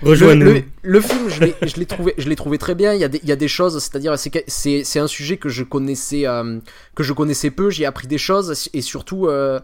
[0.04, 0.46] le, Rejoins-nous.
[0.54, 1.40] le- le film, je
[1.80, 2.94] l'ai- trouvé, je l'ai trouvé très bien.
[2.94, 4.16] Il y a des, il y a des choses, c'est-à-dire
[4.48, 6.60] c'est un sujet que je connaissais euh,
[6.96, 7.70] que je connaissais peu.
[7.70, 9.60] J'ai appris des choses et surtout euh,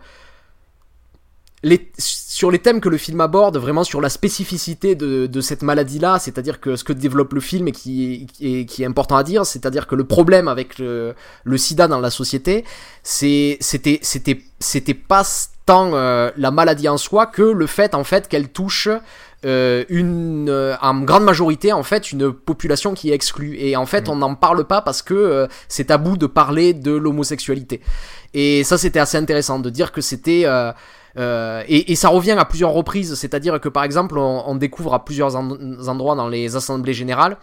[1.61, 5.61] les, sur les thèmes que le film aborde, vraiment sur la spécificité de, de cette
[5.61, 9.17] maladie-là, c'est-à-dire que ce que développe le film et qui, qui est, qui est important
[9.17, 12.63] à dire, c'est-à-dire que le problème avec le, le sida dans la société,
[13.03, 15.23] c'était pas
[15.65, 18.87] tant euh, la maladie en soi que le fait en fait qu'elle touche
[19.45, 23.55] euh, une euh, en grande majorité en fait une population qui est exclue.
[23.57, 26.91] Et en fait on n'en parle pas parce que euh, c'est tabou de parler de
[26.91, 27.81] l'homosexualité.
[28.33, 30.73] Et ça c'était assez intéressant de dire que c'était euh,
[31.67, 35.03] et, et ça revient à plusieurs reprises, c'est-à-dire que par exemple, on, on découvre à
[35.03, 35.51] plusieurs en-
[35.87, 37.37] endroits dans les assemblées générales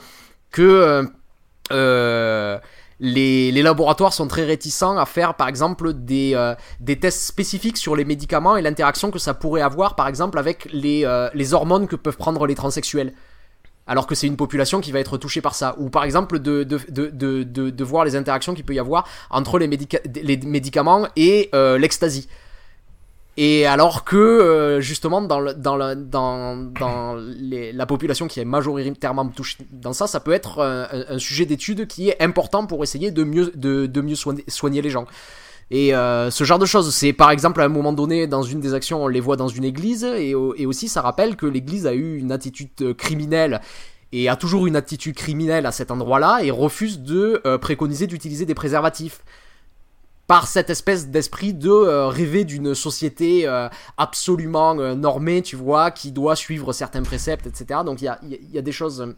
[0.51, 1.07] que
[3.01, 7.95] les, laboratoires sont très réticents à faire, par exemple, des, euh, des tests spécifiques sur
[7.95, 11.87] les médicaments et l'interaction que ça pourrait avoir, par exemple, avec les, euh, les hormones
[11.87, 13.13] que peuvent prendre les transsexuels.
[13.87, 15.77] Alors que c'est une population qui va être touchée par ça.
[15.79, 20.37] Ou par exemple de, voir les interactions qu'il peut y avoir entre les, médica- les
[20.39, 22.29] médicaments et euh, l'ecstasy.
[23.39, 28.41] Et alors que euh, justement dans, le, dans, le, dans, dans les- la population qui
[28.41, 32.67] est majoritairement touchée dans ça, ça peut être un, un- sujet d'étude qui est important
[32.67, 35.05] pour essayer de mieux, de, mieux soigner, les gens.
[35.71, 38.61] Et euh, ce genre de choses, c'est par exemple à un moment donné dans une
[38.61, 41.87] des actions, on les voit dans une église, et, et aussi ça rappelle que l'église
[41.87, 43.61] a eu une attitude euh, criminelle
[44.13, 48.47] et a toujours une attitude criminelle à cet endroit-là et refuse de euh, préconiser d'utiliser
[48.47, 49.21] des préservatifs
[50.27, 55.91] par cette espèce d'esprit de euh, rêver d'une société euh, absolument euh, normée, tu vois,
[55.91, 57.81] qui doit suivre certains préceptes, etc.
[57.85, 58.19] Donc il y a,
[58.53, 59.15] y a- des choses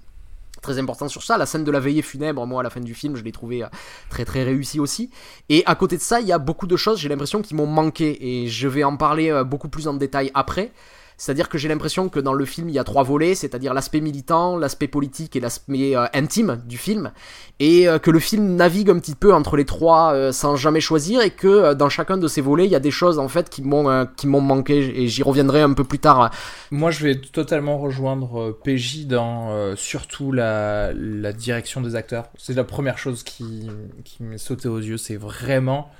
[0.61, 1.38] très importantes sur ça.
[1.38, 3.62] La scène de la veillée funèbre, moi, à la fin du film, je l'ai trouvé
[3.62, 3.68] euh,
[4.11, 5.11] très très réussi aussi.
[5.49, 7.66] Et à côté de ça, il y a beaucoup de choses, j'ai l'impression, qui m'ont
[7.66, 8.42] manqué.
[8.42, 10.73] Et je vais en parler beaucoup plus en détail après.
[11.19, 14.01] C'est-à-dire que j'ai l'impression que dans le film, il y a trois volets, c'est-à-dire l'aspect
[14.01, 17.11] militant, l'aspect politique et l'aspect euh, intime du film,
[17.59, 20.81] et euh, que le film navigue un petit peu entre les trois euh, sans jamais
[20.81, 23.51] choisir, et que dans chacun de ces volets, il y a des choses en fait
[23.51, 26.31] qui m'ont qui m'ont manqué, et j'y reviendrai un peu plus tard.
[26.71, 32.27] Moi, je vais totalement rejoindre PJ dans surtout la, la direction des acteurs.
[32.37, 33.69] C'est la première chose qui,
[34.05, 34.99] qui m'est sautée aux yeux.
[34.99, 35.91] C'est vraiment.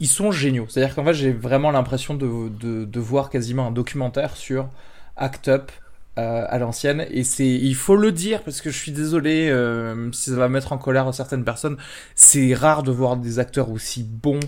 [0.00, 0.66] Ils sont géniaux.
[0.68, 2.48] C'est-à-dire qu'en fait, j'ai vraiment l'impression de,
[2.84, 4.68] de, voir quasiment un documentaire sur
[5.16, 5.70] Act Up
[6.18, 7.06] euh, à l'ancienne.
[7.10, 10.48] Et c'est, il faut le dire parce que je suis désolé euh, si ça va
[10.48, 11.76] mettre en colère certaines personnes.
[12.14, 14.40] C'est rare de voir des acteurs aussi bons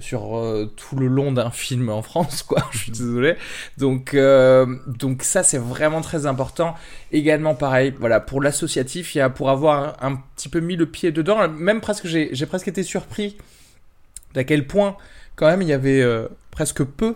[0.00, 2.62] sur euh, tout le long d'un film en France, quoi.
[2.72, 3.36] Je suis désolé.
[3.76, 6.74] Donc, euh, donc ça, c'est vraiment très important.
[7.12, 10.86] Également, pareil, voilà, pour l'associatif, il y a pour avoir un petit peu mis le
[10.86, 13.36] pied dedans, même presque, j'ai j'ai presque été surpris
[14.34, 14.96] d'à quel point,
[15.36, 17.14] quand même, il y avait euh, presque peu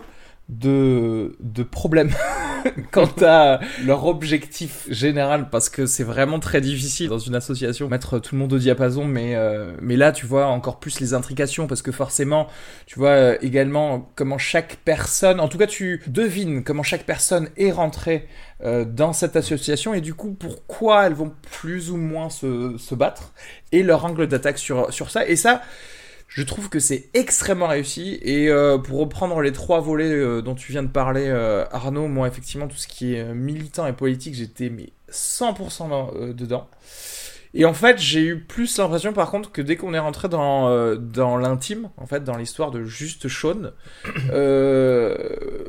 [0.49, 2.11] de, de problèmes
[2.91, 7.87] quant à leur objectif général parce que c'est vraiment très difficile dans une association.
[7.87, 11.13] Mettre tout le monde au diapason mais euh, mais là tu vois encore plus les
[11.13, 12.47] intrications parce que forcément
[12.85, 17.49] tu vois euh, également comment chaque personne en tout cas tu devines comment chaque personne
[17.57, 18.27] est rentrée
[18.63, 22.95] euh, dans cette association et du coup pourquoi elles vont plus ou moins se, se
[22.95, 23.33] battre
[23.71, 25.25] et leur angle d'attaque sur sur ça.
[25.25, 25.61] Et ça
[26.35, 28.19] je trouve que c'est extrêmement réussi.
[28.23, 32.07] Et euh, pour reprendre les trois volets euh, dont tu viens de parler, euh, Arnaud,
[32.07, 36.33] moi, effectivement, tout ce qui est euh, militant et politique, j'étais mais 100% dans- euh,
[36.33, 36.67] dedans.
[37.55, 40.69] Et en fait, j'ai eu plus l'impression, par contre, que dès qu'on est rentré dans,
[40.69, 43.71] euh, dans l'intime, en fait, dans l'histoire de juste Sean,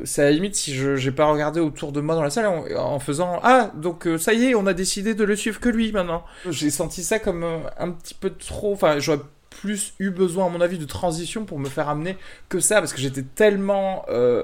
[0.04, 2.46] c'est à la limite si je j'ai pas regardé autour de moi dans la salle
[2.46, 5.68] en, en faisant ah donc ça y est, on a décidé de le suivre que
[5.68, 6.24] lui maintenant.
[6.50, 7.44] J'ai senti ça comme
[7.78, 8.72] un petit peu trop.
[8.72, 9.20] Enfin, j'aurais
[9.64, 12.18] plus eu besoin, à mon avis, de transition pour me faire amener
[12.50, 14.42] que ça, parce que j'étais tellement euh,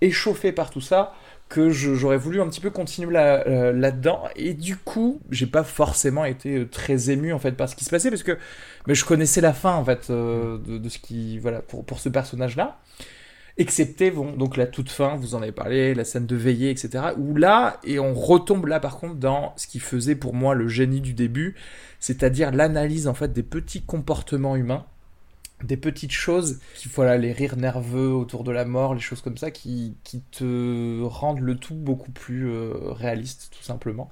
[0.00, 1.12] échauffé par tout ça
[1.50, 4.22] que j'aurais voulu un petit peu continuer là- euh, là-dedans.
[4.34, 7.84] et du coup, j'ai pas forcément été euh, très ému en fait par ce qui
[7.84, 8.38] se passait, parce que
[8.86, 12.78] mais je connaissais la fin en fait de, ce qui voilà pour, pour ce personnage-là.
[13.58, 17.08] Excepté, bon, donc la toute fin, vous en avez parlé, la scène de veillée, etc.
[17.18, 20.68] Où là, et on retombe là par contre dans ce qui faisait pour moi le
[20.68, 21.54] génie du début,
[22.00, 24.86] c'est-à-dire l'analyse en fait des petits comportements humains,
[25.64, 29.36] des petites choses, qui voilà, les rires nerveux autour de la mort, les choses comme
[29.36, 34.10] ça, qui, qui te rendent le tout beaucoup plus euh, réaliste, tout simplement.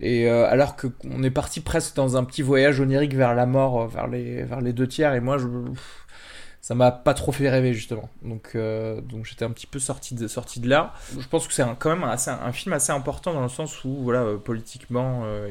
[0.00, 3.46] Et euh, alors que on est parti presque dans un petit voyage onirique vers la
[3.46, 5.46] mort, euh, vers les, vers les deux tiers, et moi je
[6.66, 8.08] ça m'a pas trop fait rêver justement.
[8.22, 10.94] Donc, euh, donc j'étais un petit peu sorti de, sorti de là.
[11.18, 13.84] Je pense que c'est quand même un, assez- un film assez important dans le sens
[13.84, 15.50] où, voilà, euh, politiquement, euh,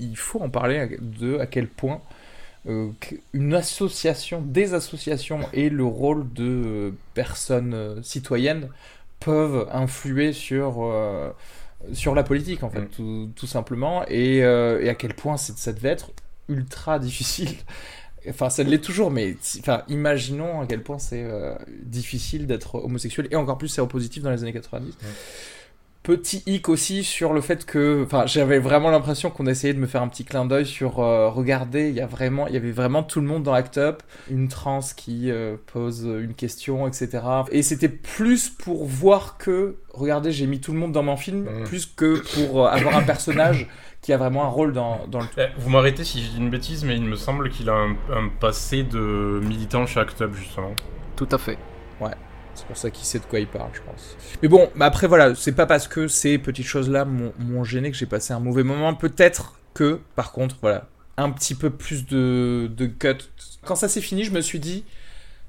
[0.00, 2.00] il faut en parler de à quel point
[3.32, 8.68] une association, des associations et le rôle de personnes citoyennes
[9.20, 10.88] peuvent influer sur
[11.92, 12.88] sur la politique en fait, Mm.
[12.96, 16.12] tout, tout simplement, et, et à quel point ça devait être
[16.48, 17.56] ultra difficile.
[18.28, 23.28] Enfin, ça l'est toujours, mais enfin, imaginons à quel point c'est euh, difficile d'être homosexuel
[23.30, 24.96] et encore plus séropositif dans les années 90.
[26.02, 29.86] Petit hic aussi sur le fait que, enfin, j'avais vraiment l'impression qu'on essayait de me
[29.86, 32.72] faire un petit clin d'œil sur, euh, regardez, il y a vraiment, il y avait
[32.72, 37.22] vraiment tout le monde dans Act Up, une trans qui euh, pose une question, etc.
[37.52, 41.46] Et c'était plus pour voir que, regardez, j'ai mis tout le monde dans mon film,
[41.66, 43.68] plus que pour euh, avoir un personnage
[44.02, 46.50] qui a vraiment un rôle dans, dans le Eh, Vous m'arrêtez si je dis une
[46.50, 50.34] bêtise, mais il me semble qu'il a un, un passé de militant chez Act Up,
[50.34, 50.74] justement.
[51.16, 51.56] Tout à fait.
[52.54, 54.16] C'est pour ça qu'il sait de quoi il parle, je pense.
[54.42, 57.90] Mais bon, mais après voilà, c'est pas parce que ces petites choses-là m'ont m'ont gêné
[57.90, 58.94] que j'ai passé un mauvais moment.
[58.94, 60.86] Peut-être que, par contre, voilà,
[61.16, 63.30] un petit peu plus de, de cut.
[63.64, 64.84] Quand ça s'est fini, je me suis dit,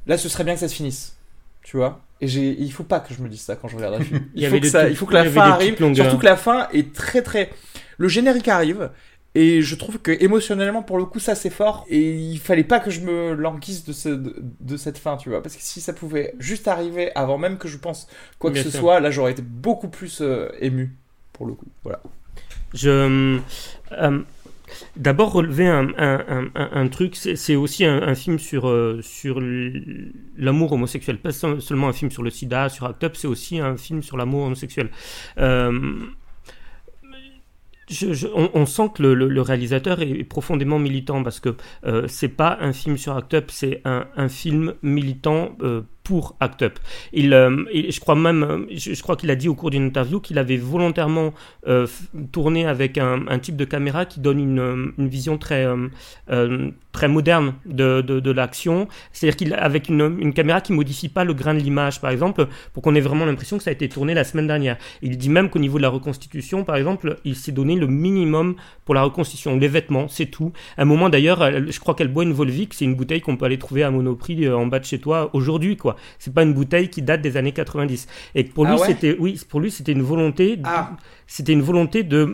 [0.08, 1.18] là, ce serait bien que ça se finisse.
[1.62, 2.00] Tu vois?
[2.22, 4.26] Et j'ai, il faut pas que je me dise ça quand je regarde un film.
[4.36, 5.76] Il faut, que ça, il faut que la fin arrive.
[5.96, 7.50] Surtout que la fin est très très.
[7.98, 8.90] Le générique arrive.
[9.36, 11.86] Et je trouve que émotionnellement, pour le coup, ça c'est fort.
[11.90, 15.30] Et il fallait pas que je me languisse de, ce, de, de cette fin, tu
[15.30, 15.42] vois.
[15.42, 18.64] Parce que si ça pouvait juste arriver avant même que je pense quoi que Bien
[18.64, 18.80] ce sûr.
[18.80, 20.96] soit, là j'aurais été beaucoup plus euh, ému.
[21.34, 21.66] Pour le coup.
[21.84, 22.00] Voilà.
[22.76, 23.40] Je.
[23.94, 24.20] euh,
[24.96, 29.40] D'abord relever un, un- un- un- un truc, c'est aussi un, film sur, euh, sur
[29.40, 33.60] l'amour homosexuel, pas se- seulement un film sur le sida, sur Act Up, c'est aussi
[33.60, 34.90] un film sur l'amour homosexuel.
[35.38, 36.00] Euh,
[38.34, 42.98] on, sent que le, réalisateur est, profondément militant parce que euh, c'est pas un film
[42.98, 46.80] sur Act Up, c'est un, un film militant euh, pour Act Up.
[47.14, 50.38] Il, euh, je crois même, je, crois qu'il a dit au cours d'une interview qu'il
[50.38, 51.34] avait volontairement
[51.68, 51.88] euh,
[52.32, 55.66] tourné avec un, type de caméra qui donne une, euh, vision très,
[56.92, 58.88] très moderne de, de, l'action.
[59.12, 62.84] C'est-à-dire qu'il avec une, caméra qui modifie pas le grain de l'image, par exemple, pour
[62.84, 64.78] qu'on ait vraiment l'impression que ça a été tourné la semaine dernière.
[65.02, 68.56] Il dit même qu'au niveau de la reconstitution, par exemple, il s'est donné le minimum
[68.86, 69.58] pour la reconstitution.
[69.58, 70.52] Les vêtements, c'est tout.
[70.78, 73.46] À un moment d'ailleurs, je crois qu'elle boit une Volvic, c'est une bouteille qu'on peut
[73.46, 75.93] aller trouver à Monoprix en bas de chez toi aujourd'hui, quoi.
[75.94, 76.02] Quoi.
[76.20, 78.08] C'est pas une bouteille qui date des années 90.
[78.36, 78.88] Et pour Ah lui, ouais?
[78.88, 80.92] c'était, oui, pour lui, c'était une volonté, de- Ah.
[81.28, 82.28] C'était une volonté de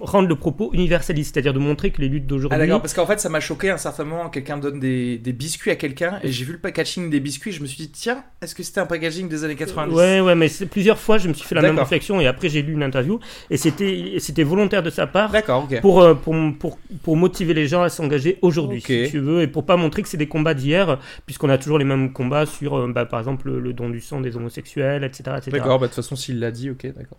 [0.00, 2.58] rendre le propos universaliste, c'est-à-dire de montrer que les luttes Ah d'aujourd'hui.
[2.58, 5.70] d'accord, parce qu'en fait ça m'a choqué un certain moment, quelqu'un donne des, des biscuits
[5.70, 8.54] à quelqu'un et j'ai vu le packaging des biscuits, je me suis dit tiens, est-ce
[8.54, 11.46] que c'était un packaging des années 90 Ouais, ouais, mais plusieurs fois, je me suis
[11.46, 13.18] fait la même réflexion et après j'ai lu une interview
[13.50, 17.66] et c'était, c'était volontaire de sa part D'accord, pour, euh, pour, pour, pour motiver les
[17.66, 20.54] gens à s'engager aujourd'hui, si tu veux, et pour pas montrer que c'est des combats
[20.54, 23.90] d'hier, puisqu'on a toujours les mêmes combats sur, euh, bah, par exemple, le, le don
[23.90, 25.36] du sang des homosexuels, etc.
[25.38, 25.50] etc.
[25.52, 27.18] D'accord, bah de toute façon s'il l'a dit, ok, d'accord.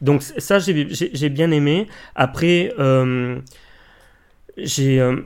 [0.00, 1.88] Donc ça, j'ai bien aimé.
[2.14, 3.40] Après, euh,
[4.56, 5.22] j'ai euh,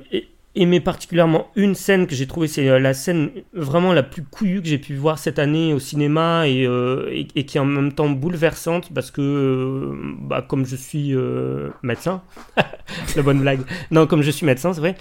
[0.55, 4.61] aimé particulièrement une scène que j'ai trouvée, c'est euh, la scène vraiment la plus couillue
[4.61, 7.65] que j'ai pu voir cette année au cinéma et, euh, et, et qui est en
[7.65, 12.23] même temps bouleversante parce que, euh, bah, comme je suis euh, médecin,
[13.17, 14.95] la bonne blague, non, comme je suis médecin, c'est vrai,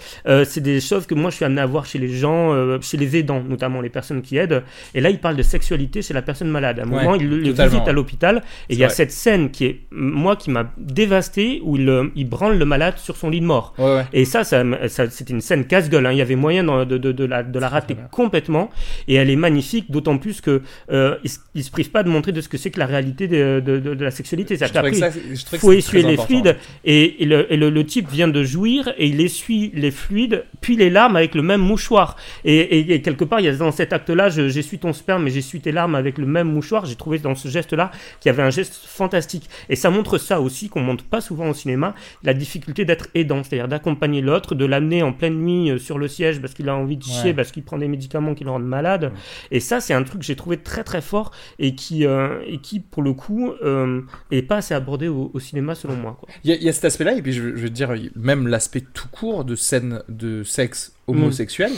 [0.44, 3.16] c'est des choses que moi je suis amené à voir chez les gens, chez les
[3.16, 4.62] aidants, notamment les personnes qui aident.
[4.94, 6.78] Et là, il parle de sexualité chez la personne malade.
[6.80, 8.96] À un Ouais, moment, il le visite à l'hôpital et il y a vrai.
[8.96, 13.16] cette scène qui est, moi, qui m'a dévasté où il, il branle le malade sur
[13.16, 13.74] son lit de mort.
[13.78, 14.06] Ouais, ouais.
[14.14, 14.64] Et ça, ça-
[15.10, 16.06] c'était une scène casse-gueule.
[16.06, 16.12] hein.
[16.12, 18.70] Il y avait moyen de, de, de, de la, de la rater complètement.
[19.08, 22.08] Et elle est magnifique, d'autant plus que euh, il, s- il se prive pas de
[22.08, 23.62] montrer de ce que c'est que la réalité de,
[24.00, 24.56] la sexualité.
[24.56, 26.26] Je trouvais que ça, je faut essuyer les important.
[26.26, 29.90] fluides et, et le, et le- le type vient de jouir et il essuie les
[29.90, 33.52] fluides puis les larmes avec le même mouchoir et, et- quelque part il y a
[33.54, 36.86] dans cet acte là j'essuie ton sperme et j'essuie tes larmes avec le même mouchoir
[36.86, 37.90] j'ai trouvé dans ce geste là
[38.20, 41.48] qu'il y avait un geste fantastique et ça montre ça aussi qu'on montre pas souvent
[41.48, 45.78] au cinéma la difficulté d'être aidant c'est-à-dire d'accompagner l'autre de l'amener en pleine nuit euh,
[45.78, 47.34] sur le siège parce qu'il a envie de chier Ouais.
[47.34, 49.12] parce qu'il prend des médicaments qui le rendent malade
[49.50, 52.58] et ça c'est un truc que j'ai trouvé très très fort et qui euh, et
[52.58, 56.20] qui pour le coup euh, est pas assez abordé au, au cinéma selon moi.
[56.44, 58.46] Il y, a- il y a cet aspect-là, et puis je, je veux dire, même
[58.48, 61.70] l'aspect tout court de scène de sexe homosexuel,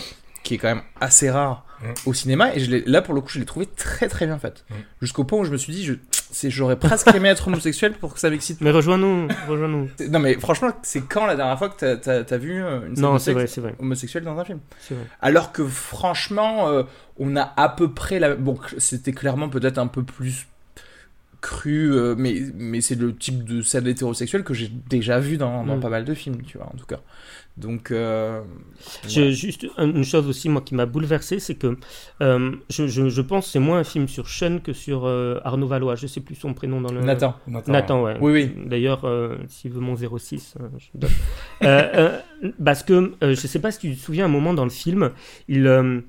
[0.45, 1.86] qui est quand même assez rare Mm.
[2.07, 4.38] au cinéma, et je l'ai- là pour le coup, je l'ai trouvé très très bien
[4.38, 4.64] faite.
[4.70, 4.74] Mm.
[5.03, 5.95] Jusqu'au point où je me suis dit, je,
[6.30, 8.61] c'est- j'aurais presque aimé être homosexuel pour que ça m'excite.
[8.61, 9.90] Mais rejoins-nous, rejoins-nous.
[10.09, 12.95] Non mais franchement, c'est quand la dernière fois que t'as, t'as- t'as vu euh, une
[12.95, 14.61] scène Non, c'est vrai, c'est vrai, homosexuel dans un film?
[14.88, 15.01] Vrai.
[15.20, 16.84] Alors que franchement, euh,
[17.18, 18.34] on a à peu près la.
[18.36, 20.47] Bon, c'était clairement peut-être un peu plus
[21.40, 25.64] cru, euh, mais, mais c'est le type de scène hétérosexuelle que j'ai déjà vu dans,
[25.64, 25.80] dans Mm.
[25.80, 27.01] pas mal de films, tu vois, en tout cas.
[27.57, 27.90] Donc.
[27.92, 28.42] euh,
[29.07, 31.76] J'ai juste une chose aussi, moi, qui m'a bouleversé, c'est que
[32.20, 35.38] euh, je, je, je pense que c'est moins un film sur Sean que sur euh,
[35.44, 35.94] Arnaud Valois.
[35.94, 37.00] Je sais plus son prénom dans le.
[37.00, 37.36] Nathan.
[37.68, 38.16] Nathan, ouais.
[38.20, 38.52] Oui, oui.
[38.66, 41.11] D'ailleurs, euh, s'il veut mon 06, euh, je donne.
[41.62, 42.92] Euh, euh, parce que,
[43.22, 45.11] euh, je sais pas si tu te souviens, un moment dans le film,
[45.48, 46.00] il, euh,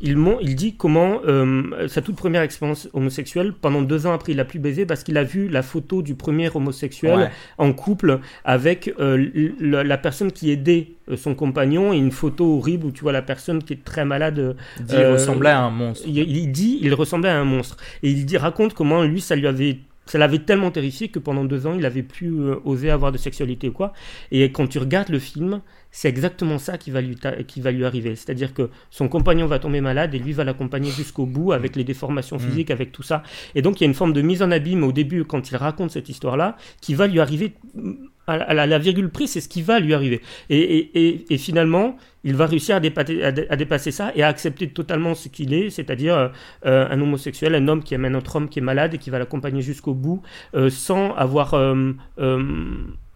[0.00, 4.40] il, il dit comment euh, sa toute première expérience homosexuelle, pendant deux ans après, il
[4.40, 7.30] a plus baisé parce qu'il a vu la photo du premier homosexuel Ouais.
[7.58, 9.28] en couple avec euh,
[9.60, 13.22] la personne qui aidait euh, son compagnon et une photo horrible où tu vois la
[13.22, 14.56] personne qui est très malade.
[14.78, 16.04] Il dit, il ressemblait à un monstre.
[16.06, 19.36] il, il dit il ressemblait à un monstre et il dit raconte comment lui ça
[19.36, 22.90] lui avait ça l'avait tellement terrifié que pendant deux ans il avait plus euh, osé
[22.90, 23.94] avoir de sexualité ou quoi
[24.32, 25.62] et quand tu regardes le film
[25.96, 27.16] c'est exactement ça qui va lui
[27.46, 28.16] qui va lui arriver.
[28.16, 31.52] C'est à dire que son compagnon va tomber malade et lui va l'accompagner jusqu'au bout
[31.52, 32.40] avec les déformations Mm.
[32.40, 33.22] physiques avec tout ça.
[33.54, 35.56] Et donc il y a une forme de mise en abîme au début quand il
[35.56, 37.92] raconte cette histoire là qui va lui arriver mm,
[38.26, 40.20] à la, à la- la virgule près c'est ce qui va lui arriver.
[40.50, 44.10] Et, et, et, et finalement il va réussir à, dépasser- à dé- à dépasser ça
[44.16, 46.28] et à accepter totalement ce qu'il est, c'est-à-dire euh,
[46.66, 49.10] euh, un homosexuel, un homme qui aime un autre homme qui est malade et qui
[49.10, 50.22] va l'accompagner jusqu'au bout
[50.56, 51.92] euh, sans avoir euh,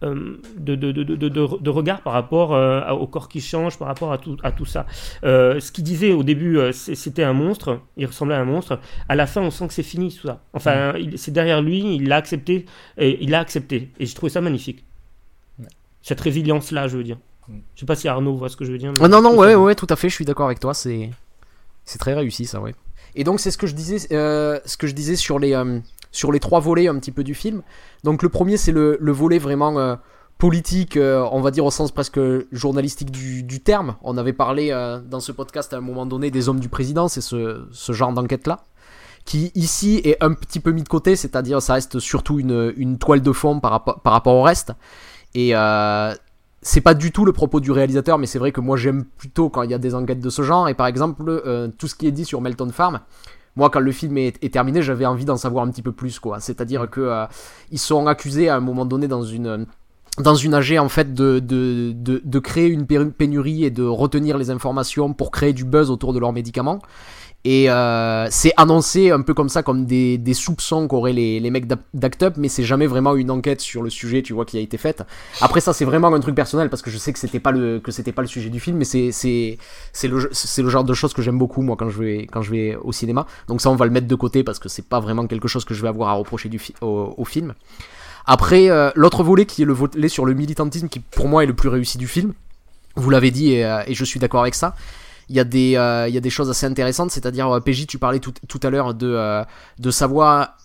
[0.01, 4.11] de, de, de, de, de- regard par rapport euh, au corps qui change, par rapport
[4.13, 4.85] à tout, à tout ça.
[5.23, 8.79] Euh, ce qu'il disait au début, euh, c'était un monstre, il ressemblait à un monstre.
[9.09, 10.41] À la fin, on sent que c'est fini tout ça.
[10.53, 12.65] Enfin, c'est derrière lui, il l'a accepté,
[12.97, 13.91] et il l'a accepté.
[13.99, 14.85] Et j'ai trouvé ça magnifique.
[15.59, 15.65] Ouais.
[16.01, 17.17] Cette résilience-là, je veux dire.
[17.49, 17.57] Mm.
[17.75, 18.91] Je sais pas si Arnaud voit ce que je veux dire.
[18.93, 21.09] mais Ah, non, non, ouais, ouais, tout à fait, je suis d'accord avec toi, c'est
[21.83, 22.73] c'est très réussi ça, ouais.
[23.15, 25.79] Et donc c'est ce que je disais, euh, ce que je disais sur les euh,
[26.11, 27.61] sur les trois volets un petit peu du film.
[28.03, 29.95] Donc le premier c'est le, le volet vraiment euh,
[30.37, 32.19] politique, euh, on va dire au sens presque
[32.51, 33.95] journalistique du, terme.
[34.01, 37.07] On avait parlé euh, dans ce podcast à un moment donné des hommes du président,
[37.07, 38.63] c'est ce, genre d'enquête là
[39.25, 43.21] qui ici est un petit peu mis de côté, c'est-à-dire ça reste surtout une, toile
[43.21, 44.71] de fond par rapport, au reste.
[45.35, 45.53] Et
[46.61, 49.49] c'est pas du tout le propos du réalisateur, mais c'est vrai que moi j'aime plutôt
[49.49, 50.67] quand il y a des enquêtes de ce genre.
[50.67, 53.01] Et par exemple, tout ce qui est dit sur Melton Farm,
[53.59, 56.39] moi quand le film est, terminé, j'avais envie d'en savoir un petit peu plus, quoi.
[56.39, 57.25] C'est-à-dire que euh,
[57.71, 59.67] ils sont accusés à un moment donné dans une
[60.17, 65.31] dans une AG en fait de, créer une pénurie et de retenir les informations pour
[65.31, 66.79] créer du buzz autour de leurs médicaments.
[67.45, 71.67] Et euh, c'est annoncé un peu comme ça, comme des, soupçons qu'auraient les, les mecs
[71.93, 74.59] d'Act Up, mais c'est jamais vraiment une enquête sur le sujet, tu vois, qui a
[74.59, 75.03] été faite.
[75.39, 77.81] Après ça, c'est vraiment un truc personnel parce que je sais que c'était pas le
[78.13, 79.57] pas le sujet du film, mais c'est
[80.03, 82.75] le le genre de choses que j'aime beaucoup moi quand je vais quand je vais
[82.75, 83.25] au cinéma.
[83.47, 85.63] Donc ça, on va le mettre de côté parce que c'est pas vraiment quelque chose
[85.63, 87.53] que je vais avoir à reprocher du au, film.
[88.25, 91.47] Après, euh, l'autre volet qui est le volet sur le militantisme, qui pour moi est
[91.47, 92.33] le plus réussi du film.
[92.95, 94.75] Vous l'avez dit et, euh, et je suis d'accord avec ça
[95.29, 97.11] il y a des euh, il y a des choses assez intéressantes.
[97.11, 99.43] C'est-à-dire euh, PJ tu parlais tout, tout à l'heure de euh,
[99.77, 100.57] de savoir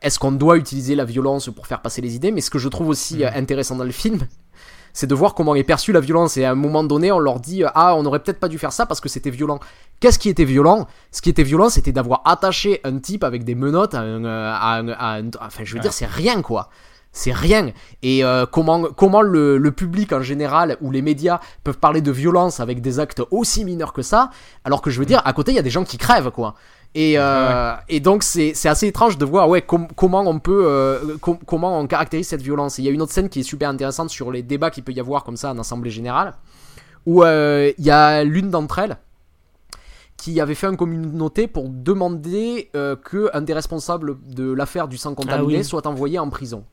[0.00, 2.32] est-ce qu'on doit utiliser la violence pour faire passer les idées.
[2.32, 3.30] Mais ce que je trouve aussi mm.
[3.34, 4.20] intéressant dans le film
[4.94, 6.38] c'est de voir comment est perçue la violence.
[6.38, 8.72] Et à un moment donné on leur dit ah on aurait peut-être pas dû faire
[8.72, 9.60] ça parce que c'était violent
[10.00, 10.88] qu'est-ce qui était violent?
[11.12, 15.18] Ce qui était violent c'était d'avoir attaché un type avec des menottes à un, à
[15.18, 16.70] un, enfin je veux dire c'est rien quoi
[17.16, 17.70] c'est rien.
[18.02, 22.60] Et euh, comment, comment le, public en général ou les médias peuvent parler de violence
[22.60, 24.30] avec des actes aussi mineurs que ça,
[24.64, 26.54] alors que je veux dire, à côté, il y a des gens qui crèvent, quoi.
[26.94, 31.78] Et, euh, et donc, c'est assez étrange de voir ouais, comment on peut, euh, comment
[31.78, 32.78] on caractérise cette violence.
[32.78, 34.92] il y a une autre scène qui est super intéressante sur les débats qu'il peut
[34.92, 36.34] y avoir comme ça en assemblée générale,
[37.06, 38.98] où il y a l'une d'entre elles
[40.18, 45.14] qui avait fait un communauté pour demander que un des responsables de l'affaire du sang
[45.14, 46.64] contaminé ah soit envoyé en prison.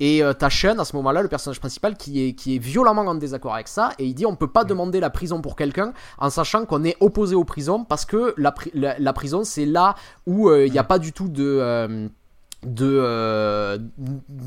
[0.00, 3.02] Et euh, t'as Sean à ce moment-là, le personnage principal, qui est, qui est violemment
[3.02, 5.92] en désaccord avec ça, et il dit on peut pas demander la prison pour quelqu'un
[6.18, 9.94] en sachant qu'on est opposé aux prisons parce que la, la, prison c'est là
[10.26, 12.08] où euh, il n'y a pas du tout de euh,
[12.64, 13.78] de euh,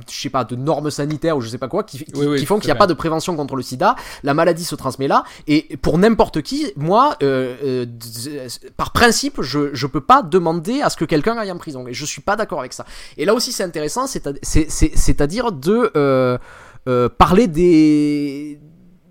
[0.09, 2.68] je sais pas de normes sanitaires ou je sais pas quoi qui, qui, font qu'il
[2.68, 3.95] n'y a pas de prévention contre le sida.
[4.24, 5.24] La maladie se transmet là.
[5.47, 10.89] Et pour n'importe qui moi euh, euh, par principe je je peux pas demander à
[10.89, 11.88] ce que quelqu'un aille en prison.
[11.88, 12.86] Et je suis pas d'accord avec ça.
[13.18, 16.39] Et là aussi c'est intéressant c'est c'est à dire de
[17.18, 18.59] parler des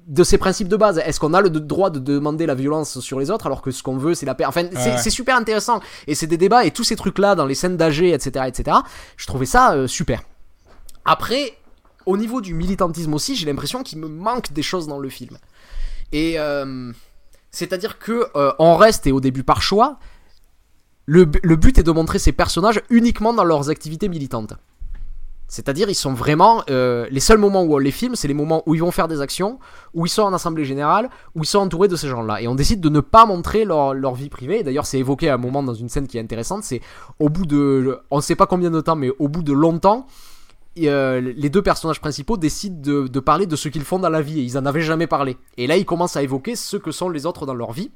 [0.06, 0.98] de ces principes de base.
[0.98, 3.82] Est-ce qu'on a le droit de demander la violence sur les autres alors que ce
[3.82, 4.44] qu'on veut c'est la paix?
[4.46, 7.54] Enfin, c'est super intéressant et c'est des débats et tous ces trucs là dans les
[7.54, 8.78] scènes d'AG, etc., etc.
[9.16, 10.22] Je trouvais ça euh, super.
[11.04, 11.54] Après,
[12.06, 15.38] au niveau du militantisme aussi, j'ai l'impression qu'il me manque des choses dans le film.
[16.12, 16.92] Et euh,
[17.50, 19.98] c'est-à-dire que euh, on reste et au début par choix.
[21.08, 24.54] Le, le but est de montrer ces personnages uniquement dans leurs activités militantes.
[25.48, 26.62] C'est-à-dire, ils sont vraiment.
[26.70, 29.08] Euh, les seuls moments où on les filme, c'est les moments où ils vont faire
[29.08, 29.58] des actions,
[29.94, 32.42] où ils sont en assemblée générale, où ils sont entourés de ces gens-là.
[32.42, 34.62] Et on décide de ne pas montrer leur, vie privée.
[34.62, 36.64] D'ailleurs, c'est évoqué à un moment dans une scène qui est intéressante.
[36.64, 36.80] C'est
[37.20, 37.98] au bout de.
[38.10, 40.06] On ne sait pas combien de temps, mais au bout de longtemps,
[40.78, 44.22] euh, les deux personnages principaux décident de, de parler de ce qu'ils font dans la
[44.22, 44.40] vie.
[44.40, 45.36] Et ils en avaient jamais parlé.
[45.56, 47.90] Et là, ils commencent à évoquer ce que sont les autres dans leur vie.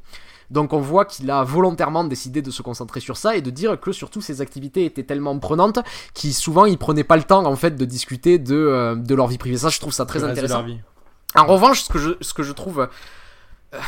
[0.50, 3.78] Donc on voit qu'il a volontairement décidé de se concentrer sur ça et de dire
[3.78, 5.78] que surtout ses activités étaient tellement prenantes
[6.14, 9.28] qu'il souvent il prenait pas le temps en fait de discuter de, euh, de leur
[9.28, 9.58] vie privée.
[9.58, 10.64] Ça je trouve ça très intéressant.
[11.36, 12.88] En revanche, ce que je, ce que je trouve
[13.74, 13.78] euh,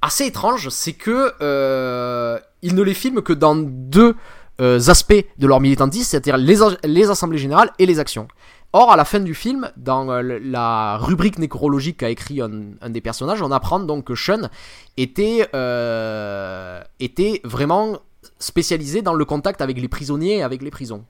[0.00, 4.14] assez étrange, c'est que euh, il ne les filme que dans deux
[4.60, 8.28] aspects de leur militantisme, c'est-à-dire les, les assemblées générales et les actions.
[8.74, 13.00] Or, à la fin du film, dans euh, la rubrique nécrologique qu'a écrit un, des
[13.02, 14.48] personnages, on apprend donc que Sean
[14.96, 17.98] était, euh, était vraiment
[18.38, 21.04] spécialisé dans le contact avec les prisonniers et avec les prisons.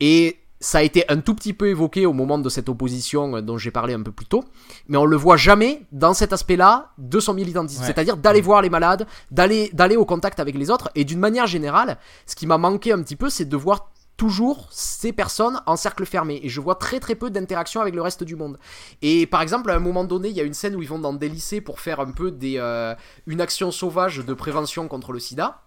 [0.00, 3.58] Et ça a été un tout petit peu évoqué au moment de cette opposition dont
[3.58, 4.44] j'ai parlé un peu plus tôt,
[4.88, 8.70] mais on le voit jamais dans cet aspect-là de son militantisme, c'est-à-dire d'aller voir les
[8.70, 12.58] malades, d'aller d'aller au contact avec les autres, et d'une manière générale, ce qui m'a
[12.58, 16.60] manqué un petit peu, c'est de voir toujours ces personnes en cercle fermé et je
[16.60, 18.58] vois très très peu d'interaction avec le reste du monde.
[19.02, 20.98] Et par exemple, à un moment donné, il y a une scène où ils vont
[20.98, 22.94] dans des lycées pour faire un peu des, euh,
[23.26, 25.62] une action sauvage de prévention contre le sida.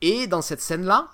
[0.00, 1.08] Et dans cette scène-là,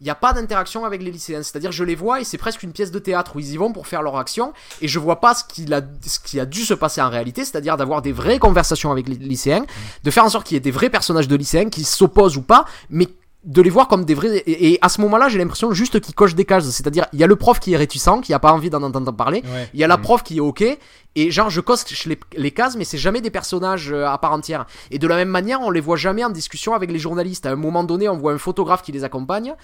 [0.00, 1.42] il n'y a pas d'interaction avec les lycéens.
[1.42, 3.72] C'est-à-dire, je les vois et c'est presque une pièce de théâtre où ils y vont
[3.72, 6.74] pour faire leur action et je vois pas ce, a, ce qui a dû se
[6.74, 9.66] passer en réalité, c'est-à-dire d'avoir des vraies conversations avec les lycéens,
[10.02, 12.42] de faire en sorte qu'il y ait des vrais personnages de lycéens qui s'opposent ou
[12.42, 13.08] pas, mais
[13.44, 16.34] de les voir comme des vrais et, à ce moment-là j'ai l'impression juste qu'ils cochent
[16.34, 16.68] des cases.
[16.70, 18.68] C'est à dire il y a le prof qui est réticent qui a pas envie
[18.68, 19.42] d'en entendre parler.
[19.72, 20.02] Il y a la mm.
[20.02, 20.78] prof qui est ok
[21.16, 24.32] et genre je coche les, les cases mais c'est jamais des personnages euh, à part
[24.32, 24.66] entière.
[24.90, 27.46] Et de la même manière on les voit jamais en discussion avec les journalistes.
[27.46, 29.54] À un moment donné on voit un photographe qui les accompagne.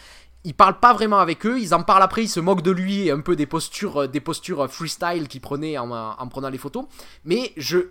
[0.44, 3.08] Il parle pas vraiment avec eux, ils en parlent après, ils se moquent de lui
[3.08, 6.58] et un peu des postures, euh, des postures freestyle qu'il prenait en, en prenant les
[6.58, 6.84] photos.
[7.24, 7.88] Mais je,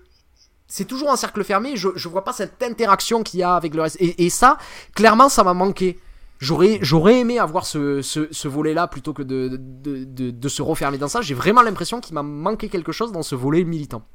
[0.75, 3.73] c'est toujours un cercle fermé, je, je vois pas cette interaction qu'il y a avec
[3.73, 3.95] le reste.
[4.01, 4.57] Et, ça,
[4.93, 5.97] clairement, ça m'a manqué.
[6.39, 11.07] J'aurais, j'aurais aimé avoir ce, ce, volet-là plutôt que de, de, de, se refermer dans
[11.07, 11.21] ça.
[11.21, 14.05] J'ai vraiment l'impression qu'il m'a manqué quelque chose dans ce volet militant.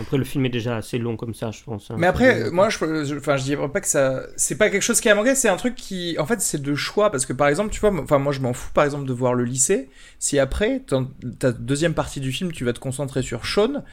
[0.00, 1.90] Après, le film est déjà assez long comme ça, je pense.
[1.90, 1.96] hein.
[1.98, 5.10] Mais après, moi, je, enfin, je dirais pas que ça, c'est pas quelque chose qui
[5.10, 7.70] a manqué, c'est un truc qui, en fait, c'est de choix parce que par exemple,
[7.70, 9.90] tu vois, enfin, moi, je m'en fous, par exemple, de voir le lycée.
[10.18, 13.84] Si après, dans ta deuxième partie du film, tu vas te concentrer sur Sean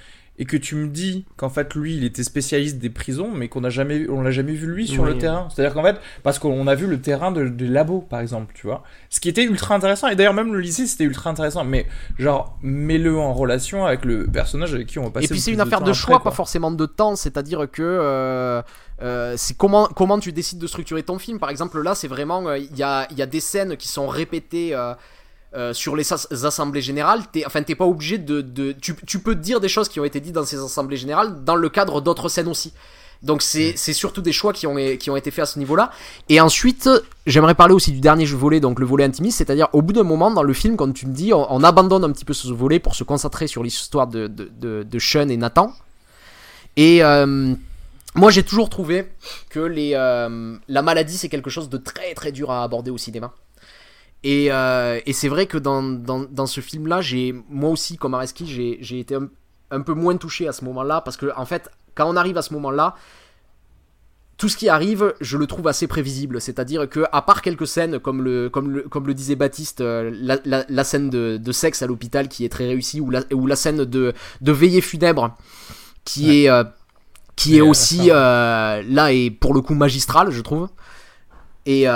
[0.42, 3.62] et que tu me dis qu'en fait lui il était spécialiste des prisons mais qu'on
[3.62, 5.10] n'a jamais on l'a jamais vu lui sur Oui.
[5.12, 7.68] le terrain c'est à dire qu'en fait parce qu'on a vu le terrain de, des
[7.68, 10.88] labos par exemple tu vois ce qui était ultra intéressant et d'ailleurs même le lycée
[10.88, 11.86] c'était ultra intéressant mais
[12.18, 15.52] genre mets-le en relation avec le personnage avec qui on va passer Et puis c'est
[15.52, 17.16] une affaire de choix, pas forcément de temps.
[17.16, 18.62] C'est-à-dire que euh,
[19.02, 21.40] euh, c'est comment comment tu décides de structurer ton film.
[21.40, 24.08] Par exemple là, c'est vraiment euh, il y a y a des scènes qui sont
[24.08, 24.74] répétées.
[24.74, 24.94] euh,
[25.54, 29.20] euh, sur les as- assemblées générales, t'es, enfin t'es pas obligé de, de tu, tu
[29.20, 32.02] peux dire des choses qui ont été dites dans ces assemblées générales dans le cadre
[32.02, 32.74] d'autres scènes aussi.
[33.22, 35.92] Donc c'est, c'est surtout des choix qui ont, qui ont été faits à ce niveau-là.
[36.28, 36.90] Et ensuite,
[37.28, 40.32] j'aimerais parler aussi du dernier volet, donc le volet intimiste, c'est-à-dire au bout d'un moment
[40.32, 42.80] dans le film, quand tu me dis, on, on abandonne un petit peu ce volet
[42.80, 45.72] pour se concentrer sur l'histoire de, de, de, de Sean et Nathan.
[46.78, 47.54] Et euh,
[48.16, 49.12] moi j'ai toujours trouvé
[49.50, 52.98] que les, euh, la maladie c'est quelque chose de très très dur à aborder au
[52.98, 53.34] cinéma.
[54.24, 58.14] Et, euh, et c'est vrai que dans, dans, dans ce film-là, j'ai moi aussi, comme
[58.14, 59.30] Areski, j'ai été un,
[59.72, 62.42] un peu moins touché à ce moment-là, parce que en fait, quand on arrive à
[62.44, 62.96] ce moment-là,
[64.38, 66.42] tout ce qui arrive, je le trouve assez prévisible.
[66.42, 70.10] C'est-à-dire que, à part quelques scènes, comme le, comme le, comme le disait Baptiste, euh,
[70.14, 73.22] la, la, la scène de, de sexe à l'hôpital qui est très réussie, ou la,
[73.34, 75.38] ou la scène de, de veillée funèbre
[76.06, 76.38] qui Ouais.
[76.44, 76.64] est, euh,
[77.36, 80.70] qui Et est aussi euh, là et pour le coup magistrale, je trouve.
[81.68, 81.92] Et euh,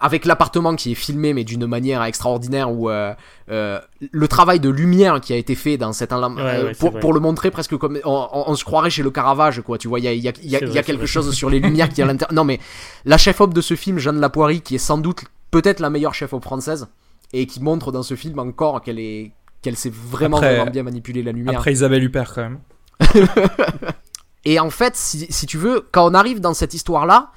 [0.00, 3.12] avec l'appartement qui est filmé mais d'une manière extraordinaire où euh,
[3.50, 3.80] euh,
[4.12, 7.12] le travail de lumière qui a été fait dans cet enlam- Ouais, ouais, c'est pour,
[7.12, 9.98] le montrer presque comme on, on- on se croirait chez le Caravage quoi tu vois
[9.98, 12.32] il y a, y y y quelque chose sur les lumières qui est à l'intérieur.
[12.32, 12.60] Non mais
[13.04, 16.14] la chef op de ce film Jeanne Lapoirie qui est sans doute peut-être la meilleure
[16.14, 16.86] chef op française
[17.32, 20.82] et qui montre dans ce film encore qu'elle est qu'elle sait vraiment, Après- vraiment bien
[20.84, 21.58] manipuler la lumière.
[21.58, 22.60] après Isabelle Huppert quand même.
[24.46, 27.30] Et en fait, si, si tu veux, quand on arrive dans cette histoire-là,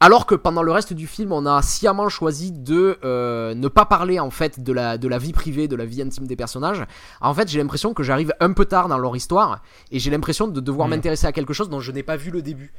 [0.00, 3.84] alors que pendant le reste du film, on a sciemment choisi de euh, ne pas
[3.84, 6.84] parler en fait de la, de la vie privée, de la vie intime des personnages,
[7.20, 10.46] en fait, j'ai l'impression que j'arrive un peu tard dans leur histoire et j'ai l'impression
[10.46, 10.90] de devoir Mm.
[10.90, 12.72] m'intéresser à quelque chose dont je n'ai pas vu le début.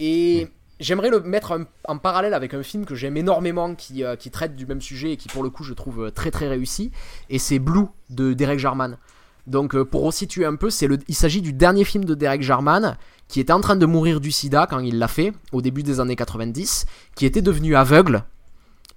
[0.00, 0.48] Et
[0.80, 4.32] j'aimerais le mettre en, en parallèle avec un film que j'aime énormément qui, euh, qui
[4.32, 6.90] traite du même sujet et qui pour le coup je trouve très très réussi
[7.30, 8.98] et c'est Blue de Derek Jarman.
[9.46, 12.42] Donc euh, pour resituer un peu, c'est le, il s'agit du dernier film de Derek
[12.42, 12.96] Jarman
[13.28, 16.00] qui était en train de mourir du sida quand il l'a fait au début des
[16.00, 18.24] années 90, qui était devenu aveugle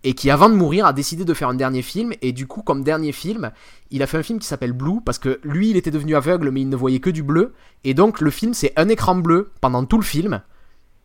[0.03, 2.61] et qui avant de mourir a décidé de faire un dernier film et du coup
[2.61, 3.51] comme dernier film,
[3.89, 6.51] il a fait un film qui s'appelle Blue parce que lui il était devenu aveugle
[6.51, 9.51] mais il ne voyait que du bleu et donc le film c'est un écran bleu
[9.59, 10.41] pendant tout le film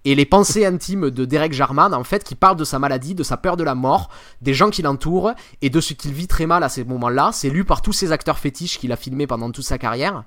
[0.04, 3.22] et les pensées intimes de Derek Jarman en fait qui parlent de sa maladie, de
[3.22, 6.46] sa peur de la mort, des gens qui l'entourent et de ce qu'il vit très
[6.46, 7.30] mal à ces moments-là.
[7.32, 10.24] C'est lu par tous ces acteurs fétiches qu'il a filmé pendant toute sa carrière.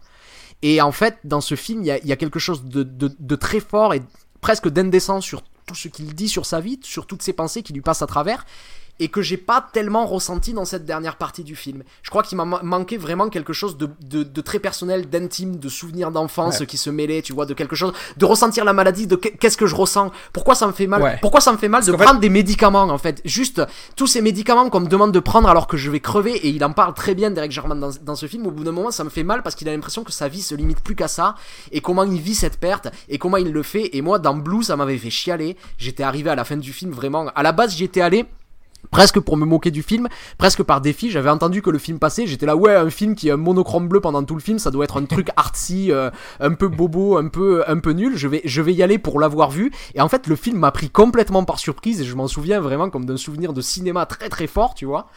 [0.62, 3.60] Et en fait, dans ce film, il y a, quelque chose de, de- de très
[3.60, 4.02] fort et
[4.42, 7.74] presque d'indécent sur tout ce qu'il dit sur sa vie, sur toutes ses pensées qui
[7.74, 8.46] lui passent à travers,
[9.00, 11.84] et que j'ai pas tellement ressenti dans cette dernière partie du film.
[12.02, 15.58] Je crois qu'il m'a ma- manqué vraiment quelque chose de, de- de très personnel, d'intime,
[15.58, 16.66] de souvenirs d'enfance Ouais.
[16.66, 19.58] qui se mêlaient, tu vois, de quelque chose, de ressentir la maladie, de qu'est- qu'est-ce
[19.58, 21.18] que je ressens, pourquoi ça me fait mal, Ouais.
[21.22, 23.62] pourquoi ça me fait mal de fait- prendre des médicaments en fait, juste
[23.96, 26.64] tous ces médicaments qu'on me demande de prendre alors que je vais crever, et il
[26.64, 29.04] en parle très bien Derek Jarman dans, dans ce film, au bout d'un moment ça
[29.04, 31.36] me fait mal parce qu'il a l'impression que sa vie se limite plus qu'à ça,
[31.72, 34.64] et comment il vit cette perte, et comment il le fait, et moi dans Blue
[34.64, 37.76] ça m'avait fait chialer, j'étais arrivé à la fin du film vraiment, à la base
[37.76, 38.26] j'y étais allé
[38.92, 40.08] presque pour me moquer du film,
[40.38, 41.12] presque par défi.
[41.12, 43.88] J'avais entendu que le film passait, j'étais là, ouais, un film qui est un monochrome
[43.88, 46.10] bleu pendant tout le film, ça doit être un truc artsy, euh,
[46.40, 48.18] un peu bobo, un peu, un peu nul.
[48.18, 49.72] Je vais, je vais y aller pour l'avoir vu.
[49.94, 52.90] Et en fait, le film m'a pris complètement par surprise et je m'en souviens vraiment
[52.90, 55.08] comme d'un souvenir de cinéma très très fort, tu vois.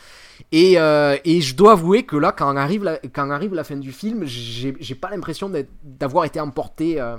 [0.52, 3.76] Et, euh, et je dois avouer que là, quand arrive la, quand arrive la fin
[3.76, 5.50] du film, j'ai pas l'impression
[5.84, 7.16] d'avoir été emporté euh,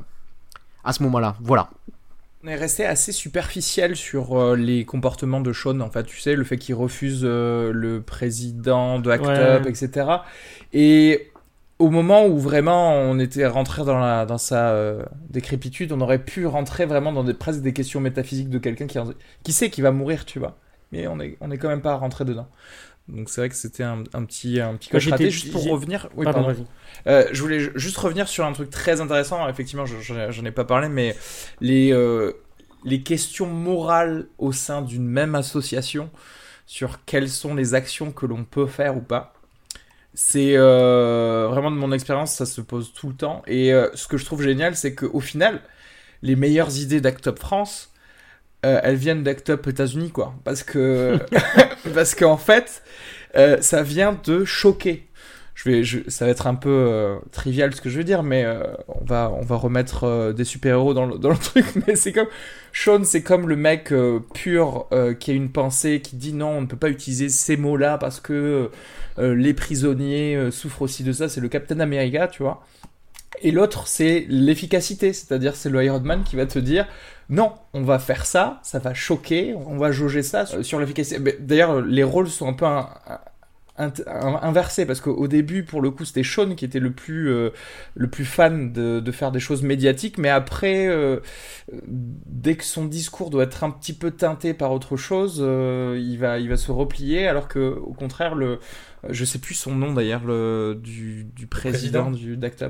[0.84, 1.36] à ce moment-là.
[1.42, 1.70] Voilà.
[2.44, 6.36] On est resté assez superficiel sur euh, les comportements de Sean, en fait, tu sais,
[6.36, 9.38] le fait qu'il refuse euh, le président de Act Ouais.
[9.38, 10.08] Up, etc.
[10.72, 11.32] Et
[11.80, 16.24] au moment où vraiment on était rentré dans, la, dans sa euh, décrépitude, on aurait
[16.24, 19.00] pu rentrer vraiment dans des, presque des questions métaphysiques de quelqu'un qui,
[19.44, 20.58] qui sait qu'il va mourir, tu vois.
[20.92, 22.48] Mais on est, on est quand même pas rentré dedans.
[23.10, 25.30] Donc c'est vrai que c'était un, un petit, un petit Moi, coche raté.
[25.30, 26.10] j'étais- Juste pour revenir.
[26.16, 26.68] Oui, Pardon, pardon.
[27.08, 29.48] Euh, je voulais ju- juste revenir sur un truc très intéressant.
[29.50, 31.16] Effectivement, je- j'en j'en ai pas parlé, mais
[31.62, 32.34] les, euh,
[32.84, 36.10] les questions morales au sein d'une même association
[36.68, 39.34] sur quelles sont les actions que l'on peut faire ou pas.
[40.14, 43.44] C'est euh, vraiment de mon expérience, ça se pose tout le temps.
[43.48, 45.62] Et euh, ce que je trouve génial, c'est qu'au final,
[46.24, 47.89] les meilleures idées d'Act Up France,
[48.66, 50.34] euh, elles viennent d'Act Up États-Unis, quoi.
[50.44, 51.18] Parce que,
[51.94, 52.84] parce qu'en fait,
[53.36, 55.08] euh, ça vient de choquer.
[55.56, 58.46] je vais, ça va être un peu euh, trivial ce que je veux dire, mais
[58.88, 61.66] on va, on va remettre des super-héros dans, le- dans le truc.
[61.88, 62.28] Mais c'est comme
[62.74, 63.94] Sean, c'est comme le mec
[64.34, 64.88] pur
[65.20, 68.20] qui a une pensée, qui dit non, on ne peut pas utiliser ces mots-là parce
[68.20, 68.70] que
[69.18, 71.28] les prisonniers souffrent aussi de ça.
[71.30, 72.64] C'est le Captain America, tu vois.
[73.42, 76.86] Et l'autre, c'est l'efficacité, c'est-à-dire c'est le Iron Man qui va te dire
[77.30, 81.38] non, on va faire ça, ça va choquer, on va jauger ça sur, sur l'efficacité.
[81.40, 82.90] D'ailleurs, les rôles sont un peu un-
[83.78, 87.52] un- inversés parce qu'au début, pour le coup, c'était Sean qui était le plus, euh,
[87.96, 91.22] le plus fan de, de faire des choses médiatiques, mais après, euh,
[91.86, 96.18] dès que son discours doit être un petit peu teinté par autre chose, euh, il,
[96.18, 98.60] va, il va se replier, alors que au contraire, le,
[99.10, 102.66] je sais plus son nom d'ailleurs, le, du, du président, Président du d'Act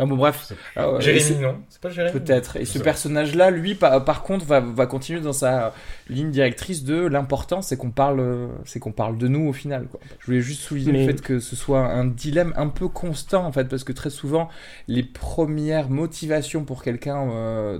[0.00, 0.44] Enfin bon, bref.
[0.48, 2.56] C'est- Ah Jérémy, c'est- non C'est pas Jérémy Peut-être.
[2.56, 2.84] Et ce Ça.
[2.84, 5.74] personnage-là, lui, par, par contre, va, va continuer dans sa
[6.08, 9.86] ligne directrice de l'important, c'est qu'on parle, c'est qu'on parle de nous au final.
[9.88, 10.00] Quoi.
[10.20, 13.44] Je voulais juste souligner Mais- le fait que ce soit un dilemme un peu constant
[13.44, 14.48] en fait, parce que très souvent,
[14.88, 17.78] les premières motivations pour quelqu'un euh,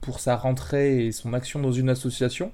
[0.00, 2.52] pour sa rentrée et son action dans une association.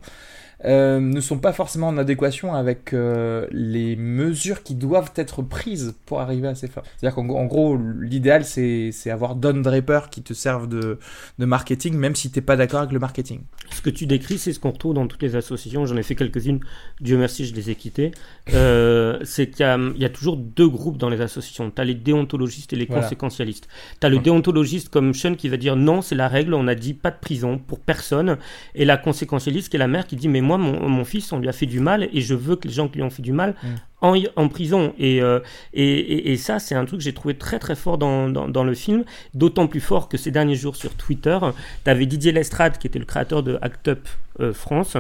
[0.65, 5.95] Euh, ne sont pas forcément en adéquation avec euh, les mesures qui doivent être prises
[6.07, 6.83] pour arriver à ces fins.
[6.97, 10.99] C'est-à-dire qu'en en gros, l'idéal, c'est avoir Don Draper qui te servent de,
[11.39, 13.41] de marketing, même si t'es pas d'accord avec le marketing.
[13.71, 15.87] Ce que tu décris, c'est ce qu'on retrouve dans toutes les associations.
[15.87, 16.61] J'en ai fait quelques-unes.
[17.01, 18.13] Dieu merci, je les ai quittées.
[18.53, 21.71] Euh, c'est qu'il y a, il y a toujours deux groupes dans les associations.
[21.71, 23.03] Tu as les déontologistes et les Voilà.
[23.03, 23.69] conséquentialistes.
[24.01, 26.75] Tu as le déontologiste comme Sean qui va dire non, c'est la règle, on a
[26.75, 28.39] dit pas de prison pour personne.
[28.75, 31.49] Et la conséquentialiste qui est la mère qui dit mais moi, mon, fils, on lui
[31.49, 33.33] a fait du mal et je veux que les gens qui lui ont fait du
[33.33, 33.67] mal Mm.
[34.05, 34.93] En, en prison.
[34.99, 35.41] Et, euh,
[35.73, 38.49] et, et, et ça, c'est un truc que j'ai trouvé très très fort dans, dans,
[38.49, 39.05] dans le film.
[39.35, 41.39] D'autant plus fort que ces derniers jours sur Twitter,
[41.85, 44.09] tu avais Didier Lestrade qui était le créateur de Act Up
[44.41, 44.97] euh, France,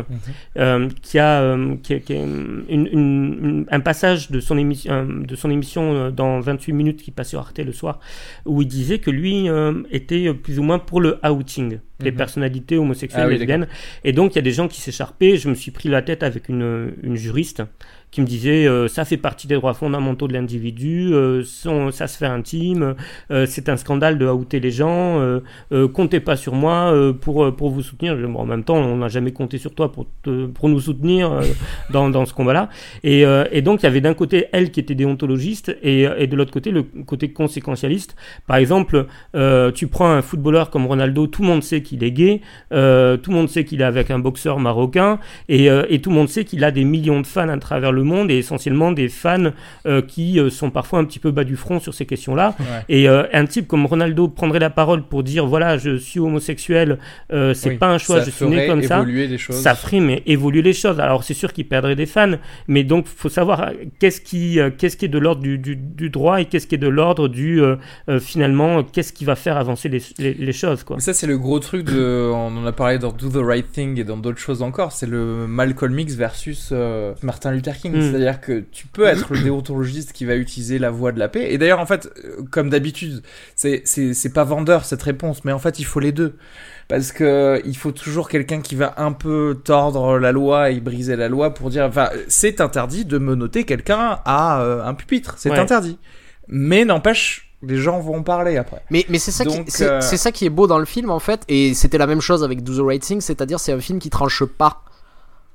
[0.58, 5.04] euh, qui a, qui a- qui a une- une- une- un passage de son, émission,
[5.08, 7.98] de son émission dans 28 minutes qui passait sur Arte le soir,
[8.46, 9.48] où il disait que lui
[9.90, 12.16] était plus ou moins pour le outing des Mhm.
[12.16, 13.66] personnalités homosexuelles, Ah oui, lesbiennes.
[14.04, 15.36] Et donc il y a des gens qui s'écharpaient.
[15.36, 17.62] Je me suis pris la tête avec une, une juriste
[18.14, 21.42] qui me disait euh, ça fait partie des droits fondamentaux de l'individu, euh,
[21.90, 22.94] ça se fait intime,
[23.32, 25.20] euh, c'est un scandale de outer les gens,
[25.92, 28.16] comptez pas sur moi pour, pour vous soutenir.
[28.16, 30.06] Bon, en même temps, on n'a jamais compté sur toi pour,
[30.54, 31.40] pour nous soutenir
[31.92, 32.68] dans, dans ce combat-là.
[33.02, 36.36] Et, et donc, il y avait d'un côté elle qui était déontologiste et, et de
[36.36, 38.16] l'autre côté le côté conséquentialiste.
[38.46, 39.06] Par exemple,
[39.74, 42.40] tu prends un footballeur comme Ronaldo, tout le monde sait qu'il est gay,
[42.70, 46.28] tout le monde sait qu'il est avec un boxeur marocain et, et tout le monde
[46.28, 49.50] sait qu'il a des millions de fans à travers le monde et essentiellement des fans
[49.86, 52.54] euh, qui euh, sont parfois un petit peu bas du front sur ces questions-là.
[52.58, 52.64] Ouais.
[52.88, 56.98] Et euh, un type comme Ronaldo prendrait la parole pour dire voilà, je suis homosexuel,
[57.30, 59.04] c'est Oui, pas un choix, ça je suis né comme ça.
[59.38, 59.56] choses.
[59.56, 61.00] Ça ferait mais évoluer les choses.
[61.00, 62.34] Alors c'est sûr qu'il perdrait des fans,
[62.68, 66.40] mais donc faut savoir qu'est-ce qui, qu'est-ce qui est de l'ordre du, du, du droit
[66.40, 67.76] et qu'est-ce qui est de l'ordre du euh,
[68.20, 70.96] finalement qu'est-ce qui va faire avancer les, les, les choses quoi.
[70.96, 72.30] Mais ça, c'est le gros truc de.
[72.32, 74.92] On en a parlé dans Do the Right Thing et dans d'autres choses encore.
[74.92, 77.93] C'est le Malcolm X versus euh, Martin Luther King.
[77.94, 78.10] Mm.
[78.10, 81.52] C'est-à-dire que tu peux être le déontologiste qui va utiliser la voie de la paix.
[81.52, 83.22] Et d'ailleurs, en fait, euh, comme d'habitude,
[83.54, 86.36] c'est c'est pas vendeur cette réponse, mais en fait, il faut les deux.
[86.88, 91.16] Parce que il faut toujours quelqu'un qui va un peu tordre la loi et briser
[91.16, 95.34] la loi pour dire, enfin, c'est interdit de menotter quelqu'un à euh, un pupitre.
[95.38, 95.58] C'est Ouais.
[95.58, 95.98] interdit.
[96.48, 98.82] Mais n'empêche, les gens vont en parler après.
[98.90, 101.10] Mais, mais c'est ça, Donc, qui, euh, c'est ça qui est beau dans le film
[101.10, 103.80] en fait, et c'était la même chose avec Do the Right Thing, c'est-à-dire c'est un
[103.80, 104.82] film qui tranche pas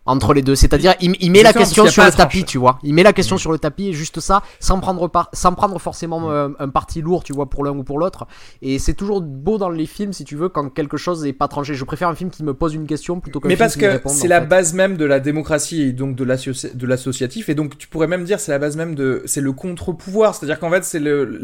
[0.10, 0.56] entre les deux.
[0.56, 2.80] C'est-à-dire il, il met la question parce sur le tapis, tu vois.
[2.84, 6.32] Il met la question sur le tapis juste ça, sans prendre par, sans prendre forcément
[6.32, 8.28] euh, un parti lourd, tu vois, pour l'un ou pour l'autre.
[8.62, 11.48] Et c'est toujours beau dans les films, si tu veux, quand quelque chose n'est pas
[11.48, 11.74] tranché.
[11.76, 13.82] Je préfère un film qui me pose une question plutôt qu'un Mais film parce qui
[13.84, 14.48] me que réponde, c'est en la fait.
[14.48, 18.08] base même de la démocratie et donc de l'associ- de l'associatif et donc tu pourrais
[18.08, 21.40] même dire c'est la base même de c'est le contre-pouvoir c'est-à-dire qu'en fait c'est le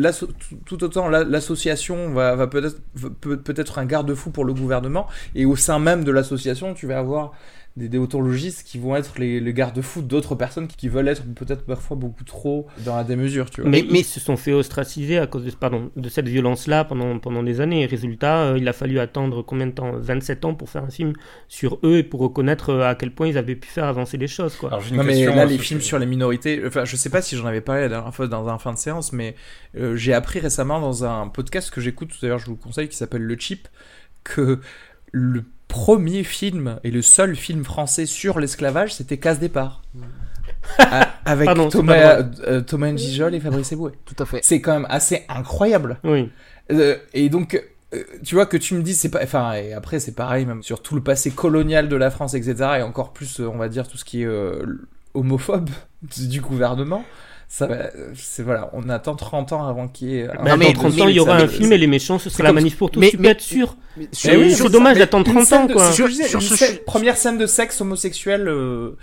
[0.66, 2.78] tout- autant la- l'association va, va peut-être
[3.22, 7.00] peut, peut-être un garde-fou pour le gouvernement et au sein même de l'association tu vas
[7.00, 7.32] avoir
[7.78, 11.66] des déontologistes qui vont être les, les garde-fous d'autres personnes qui, qui veulent être peut-être
[11.66, 13.70] parfois beaucoup trop dans la démesure tu vois.
[13.70, 17.44] Mais, Mais- se sont fait ostraciser à cause de, pardon, de cette violence-là pendant, pendant
[17.44, 17.84] des années.
[17.84, 19.92] Et résultat, euh, il a fallu attendre combien de temps?
[19.94, 21.14] 27 ans pour faire un film
[21.50, 24.28] sur eux et pour reconnaître euh, à quel point ils avaient pu faire avancer les
[24.28, 24.56] choses.
[24.56, 24.70] Quoi.
[24.70, 27.10] Alors, j'ai une Non mais là euh, les films sur les minorités, enfin je sais
[27.10, 29.36] pas si j'en avais parlé la dernière fois dans un fin de séance, mais
[29.78, 32.96] euh, j'ai appris récemment dans un podcast que j'écoute, d'ailleurs je vous le conseille, qui
[32.96, 33.68] s'appelle Le Chip,
[34.24, 34.60] que
[35.12, 39.82] le premier film et le seul film français sur l'esclavage c'était Casse Départ.
[40.80, 43.92] A- avec Pardon, Thomas, euh, Thomas Njijol et Fabrice Eboué.
[44.06, 44.40] Tout à fait.
[44.44, 46.00] C'est quand même assez incroyable.
[46.04, 46.30] Oui.
[46.72, 47.62] Euh, et donc,
[47.94, 50.64] euh, tu vois que tu me dis, c'est pas, enfin, et après c'est pareil même
[50.64, 52.56] sur tout le passé colonial de la France, etc.
[52.80, 54.64] Et encore plus, euh, on va dire tout ce qui est euh,
[55.14, 55.70] homophobe
[56.18, 57.04] du gouvernement.
[57.48, 57.76] Ça va,
[58.16, 60.28] c'est voilà, on attend 30 ans avant qu'il y ait.
[60.30, 62.20] un- Bah, mais- dans 30 mais- ans, il y aura un film et les méchants,
[62.20, 63.00] ce sera la manif pour tous.
[63.00, 63.76] mais- tu peux mais- être sûr.
[63.98, 65.92] Mais sur- oui, c'est dommage Mais d'attendre une 30 scène ans, quoi.
[65.92, 66.08] Sur,
[66.86, 68.98] première scène de sexe homosexuel euh,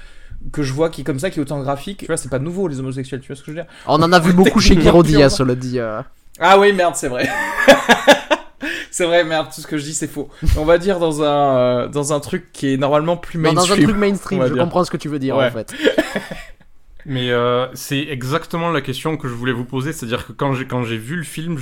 [0.52, 1.98] que je vois qui est comme ça, qui est autant graphique.
[2.00, 3.70] Tu vois, c'est pas nouveau les homosexuels, tu vois ce que je veux dire?
[3.86, 4.96] On en a vu beaucoup chez pur.
[4.96, 5.78] hein, cela dit.
[5.78, 6.02] euh.
[6.40, 7.28] Ah oui, merde, c'est vrai.
[8.90, 10.28] c'est vrai, merde, tout ce que je dis c'est faux.
[10.56, 13.76] On va dire dans un euh, dans un truc qui est normalement plus Non, mainstream.
[13.76, 15.46] dans un truc mainstream, je comprends ce que tu veux dire Ouais.
[15.46, 15.72] en fait.
[17.04, 20.66] Mais euh, c'est exactement la question que je voulais vous poser, c'est-à-dire que quand j'ai
[20.66, 21.58] quand j'ai vu le film,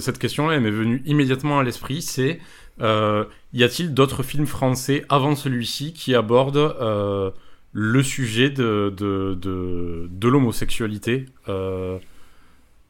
[0.00, 2.40] cette question-là m'est venue immédiatement à l'esprit, c'est
[2.80, 3.24] euh,
[3.54, 7.30] y a-t-il d'autres films français avant celui-ci qui abordent euh,
[7.72, 11.98] le sujet de de de, de l'homosexualité euh,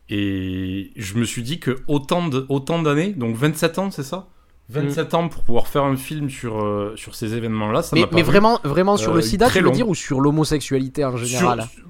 [0.08, 4.28] Et je me suis dit que autant de autant d'années, donc 27 ans, c'est ça?
[4.68, 8.08] 27 ans pour pouvoir faire un film sur euh, sur ces événements-là, ça Mais, m'a
[8.12, 11.16] mais vraiment, vraiment sur euh, le sida, très tu veux dire, ou sur l'homosexualité en
[11.16, 11.62] général?
[11.62, 11.84] sur,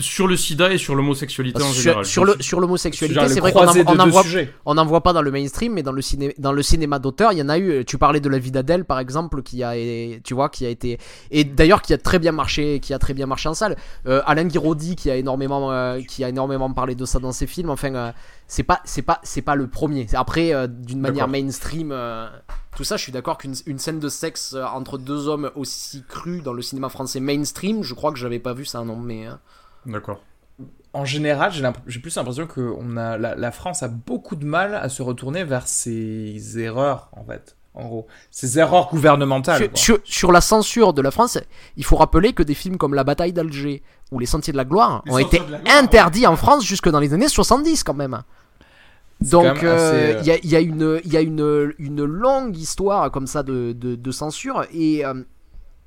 [0.00, 2.04] sur le sida et sur l'homosexualité en général.
[2.04, 5.92] sur le, sur l'homosexualité, c'est vrai qu'on n'en voit pas dans le mainstream, mais dans
[5.92, 7.84] le, ciné, dans le cinéma d'auteur, il y en a eu.
[7.84, 9.72] Tu parlais de La vie d'Adèle, par exemple, qui a,
[10.22, 10.98] tu vois, qui a été
[11.30, 13.76] et d'ailleurs qui a très bien marché, qui a très bien marché en salle.
[14.06, 17.46] Euh, Alain Guiraudy, qui a énormément, euh, qui a énormément parlé de ça dans ses
[17.46, 17.70] films.
[17.70, 18.12] Enfin, euh,
[18.46, 20.06] c'est pas, c'est pas, c'est pas le premier.
[20.14, 22.28] Après, euh, d'une manière mainstream, euh,
[22.76, 26.40] tout ça, je suis d'accord qu'une une scène de sexe entre deux hommes aussi crue
[26.42, 29.26] dans le cinéma français mainstream, je crois que j'avais pas vu ça, non, mais.
[29.26, 29.32] euh,
[29.86, 30.20] D'accord.
[30.92, 31.52] En général,
[31.86, 35.02] j'ai plus l'impression que on a, la, la France a beaucoup de mal à se
[35.02, 37.56] retourner vers ses erreurs, en fait.
[37.74, 39.58] En gros, ses erreurs gouvernementales.
[39.58, 39.76] Sur, quoi.
[39.76, 41.38] sur- sur la censure de la France,
[41.76, 44.64] il faut rappeler que des films comme La bataille d'Alger ou Les Sentiers de la
[44.64, 48.20] Gloire Les ont été Gloire, interdits en France jusque dans les années 70 quand même.
[49.20, 52.04] Donc euh, euh, il y, a, il y a une, il y a une, une
[52.04, 55.22] longue histoire comme ça de, de, de censure et euh,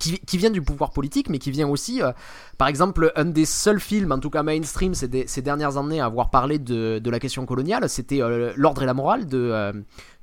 [0.01, 2.11] qui, qui vient du pouvoir politique, mais qui vient aussi, euh,
[2.57, 6.01] par exemple, un des seuls films, en tout cas mainstream, ces, des- ces dernières années
[6.01, 9.37] à avoir parlé de, de la question coloniale, c'était euh, L'ordre et la morale de,
[9.37, 9.71] euh,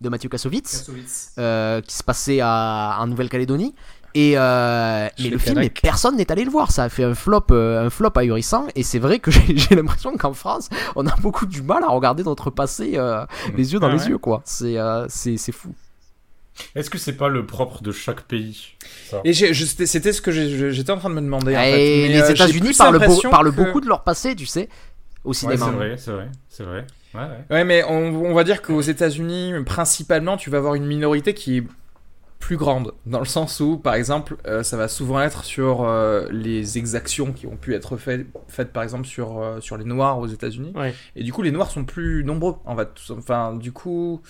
[0.01, 1.33] de Mathieu Kassovitz Kassovitz.
[1.39, 3.75] euh, qui se passait à, en Nouvelle-Calédonie.
[4.15, 6.73] Et euh, mais le film, mais personne n'est allé le voir.
[6.73, 8.67] Ça a fait un flop, euh, un flop ahurissant.
[8.75, 11.89] Et c'est vrai que j'ai j'ai l'impression qu'en France, on a beaucoup du mal à
[11.89, 13.25] regarder notre passé euh,
[13.55, 14.41] les yeux dans Ah les yeux, quoi.
[14.45, 15.69] C'est euh, c'est c'est fou.
[16.75, 18.75] Est-ce que c'est pas le propre de chaque pays
[19.09, 19.21] ça?
[19.25, 21.57] Et c'était ce que j'étais en train de me demander.
[21.57, 21.77] en et fait.
[21.77, 24.69] Mais, les euh, États-Unis parlent, beau- l'impression parlent que- beaucoup de leur passé, tu sais,
[25.25, 25.67] au Ouais, cinéma.
[25.67, 26.87] c'est vrai, c'est vrai, c'est vrai.
[27.15, 27.45] Ouais, ouais.
[27.57, 31.59] Ouais, mais on, on va dire qu'aux États-Unis, principalement, tu vas avoir une minorité qui
[31.59, 31.65] est
[32.39, 36.29] plus grande, dans le sens où, par exemple, euh, ça va souvent être sur euh,
[36.31, 40.19] les exactions qui ont pu être fait- faites, par exemple, sur, euh, sur les Noirs
[40.21, 40.73] aux États-Unis.
[40.77, 40.95] Ouais.
[41.17, 42.89] Et du coup, les Noirs sont plus nombreux, en fait.
[42.95, 44.23] Tout- Enfin, du coup,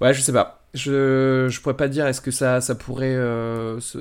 [0.00, 0.57] ouais, je sais pas.
[0.74, 3.98] Je, je pourrais pas dire est-ce que ça, ça pourrait euh, se-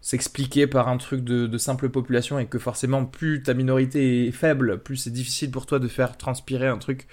[0.00, 4.32] s'expliquer par un truc de, de simple population et que forcément, plus ta minorité est
[4.32, 7.08] faible, plus c'est difficile pour toi de faire transpirer un truc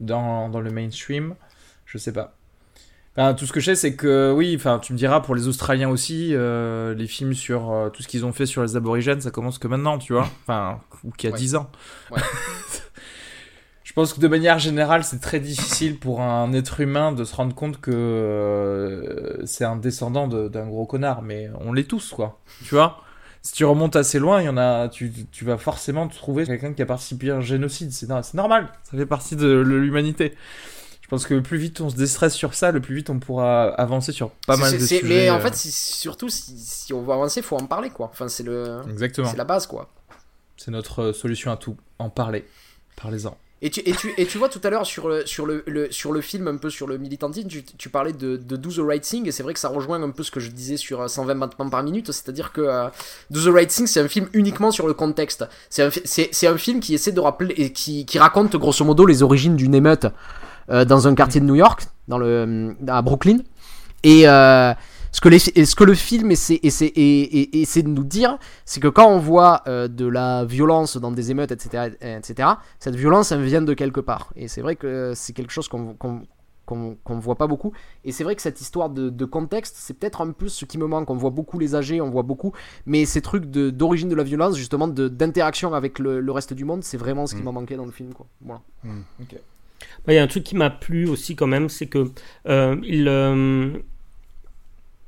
[0.00, 1.34] dans, dans le mainstream?
[1.84, 2.34] Je sais pas.
[3.16, 5.48] Enfin, tout ce que je sais, c'est que oui, enfin, tu me diras pour les
[5.48, 9.20] Australiens aussi, euh, les films sur euh, tout ce qu'ils ont fait sur les aborigènes,
[9.20, 10.30] ça commence que maintenant, tu vois.
[10.42, 11.40] Enfin, ou qu'il y a Ouais.
[11.40, 11.70] 10 ans.
[12.12, 12.20] Ouais.
[13.98, 17.34] je pense que de manière générale, c'est très difficile pour un être humain de se
[17.34, 22.12] rendre compte que euh, c'est un descendant de- d'un gros connard, mais on l'est tous,
[22.12, 22.38] quoi.
[22.64, 23.02] Tu vois?
[23.42, 26.74] Si tu remontes assez loin, il y en a, tu, tu vas forcément trouver quelqu'un
[26.74, 27.90] qui a participé à un génocide.
[27.90, 30.36] C'est no- c'est normal, ça fait partie de l'humanité.
[31.02, 33.18] Je pense que le plus vite on se déstresse sur ça, le plus vite on
[33.18, 35.00] pourra avancer sur pas mal de sujets.
[35.02, 38.10] Mais en euh, fait, surtout si, si on veut avancer, faut en parler, quoi.
[38.12, 39.26] Enfin, c'est le, exactement.
[39.28, 39.90] c'est la base, quoi.
[40.56, 41.76] C'est notre solution à tout.
[41.98, 42.46] En parler.
[42.94, 43.36] Parlez-en.
[43.60, 46.12] Et tu, et, tu, et tu vois tout à l'heure sur le, sur, le, sur
[46.12, 49.32] le film, un peu sur le militantisme, tu, parlais de, Do the Right Thing, et
[49.32, 51.68] c'est vrai que ça rejoint un peu ce que je disais sur euh, 120 battements
[51.68, 52.88] par minute, c'est-à-dire que euh,
[53.30, 55.44] Do the Right Thing, c'est un film uniquement sur le contexte.
[55.70, 59.04] C'est un, c'est, un film qui essaie de rappeler, et qui, qui raconte grosso modo
[59.04, 60.06] les origines d'une émeute
[60.70, 63.38] euh, dans un quartier de New York, dans le, à Brooklyn.
[64.04, 64.72] Et euh,
[65.12, 68.04] ce, que les, et ce que le film essaie, essaie, et- et- essaie de nous
[68.04, 72.48] dire, c'est que quand on voit euh, de la violence dans des émeutes, etc., etc.,
[72.78, 74.32] cette violence, elle vient de quelque part.
[74.36, 76.22] Et c'est vrai que c'est quelque chose qu'on qu'on
[76.66, 77.72] qu'on qu'on voit pas beaucoup.
[78.04, 80.76] Et c'est vrai que cette histoire de, de contexte, c'est peut-être un peu ce qui
[80.76, 81.08] me manque.
[81.08, 82.52] On voit beaucoup les âgés, on voit beaucoup,
[82.84, 86.52] mais ces trucs de- d'origine de, la violence, justement, de- d'interaction avec le, le reste
[86.52, 87.44] du monde, c'est vraiment ce qui Mm.
[87.46, 88.12] m'a manqué dans le film.
[88.12, 88.26] Quoi.
[88.42, 88.60] Voilà.
[90.06, 92.10] Bah, Il y a un truc qui m'a plu aussi quand même, c'est que
[92.48, 93.70] euh, il, euh,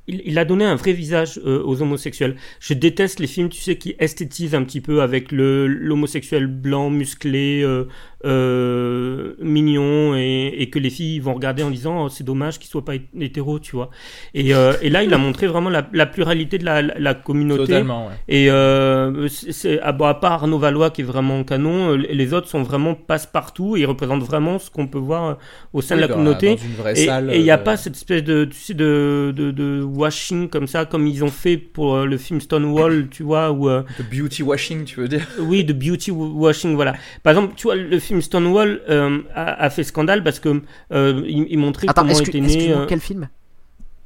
[0.07, 2.35] il, il a donné un vrai visage euh, aux homosexuels.
[2.59, 6.89] Je déteste les films, tu sais, qui esthétisent un petit peu avec le l'homosexuel blanc,
[6.89, 7.85] musclé, euh,
[8.25, 12.69] euh, mignon et, et, que les filles vont regarder en disant oh, c'est dommage qu'il
[12.69, 13.89] soit pas hétéro, tu vois.
[14.33, 17.65] Et, euh, et, là, il a montré vraiment la, la pluralité de la, la communauté.
[17.65, 18.13] Totalement, ouais.
[18.27, 22.63] Et euh, c'est, à, à, part Arnaud Valois qui est vraiment canon, les autres sont
[22.63, 25.37] vraiment passe-partout et ils représentent vraiment ce qu'on peut voir
[25.73, 26.55] au sein oui, de la dans, communauté.
[26.55, 26.93] Dans une vraie
[27.29, 30.49] et il n'y a euh, pas cette espèce de, tu sais, de, de, de, washing
[30.49, 33.51] comme ça, comme ils ont fait pour euh, le film Stonewall, tu vois.
[33.51, 35.27] Euh, de beauty washing, tu veux dire?
[35.39, 36.93] Oui, de beauty washing, voilà.
[37.23, 41.23] Par exemple, tu vois, le film Stonewall euh, a, a, fait scandale parce que euh,
[41.25, 42.73] il, il, montrait Attends, comment était que, né...
[42.73, 43.29] euh, quel film?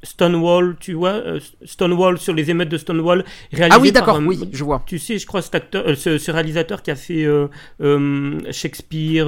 [0.06, 4.48] Stonewall, tu vois, euh, Stonewall sur les émeutes de Stonewall, réalisé Ah oui, d'accord, oui,
[4.52, 4.82] je vois.
[4.86, 7.48] Tu sais, je crois cet acteur, euh, ce, ce, réalisateur qui a fait euh,
[8.52, 9.26] Shakespeare.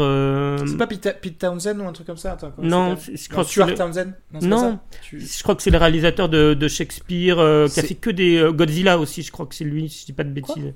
[0.67, 3.49] C'est pas Pete, Pete, Townsend ou un truc comme ça Attends, Non, je crois non,
[3.49, 4.13] Stuart que Townsend.
[4.33, 5.21] Non, non tu...
[5.21, 7.37] je crois que c'est le réalisateur de, de Shakespeare
[7.73, 9.23] qui a fait que des Godzilla aussi.
[9.23, 10.75] Je crois que c'est lui, si je dis pas de bêtises.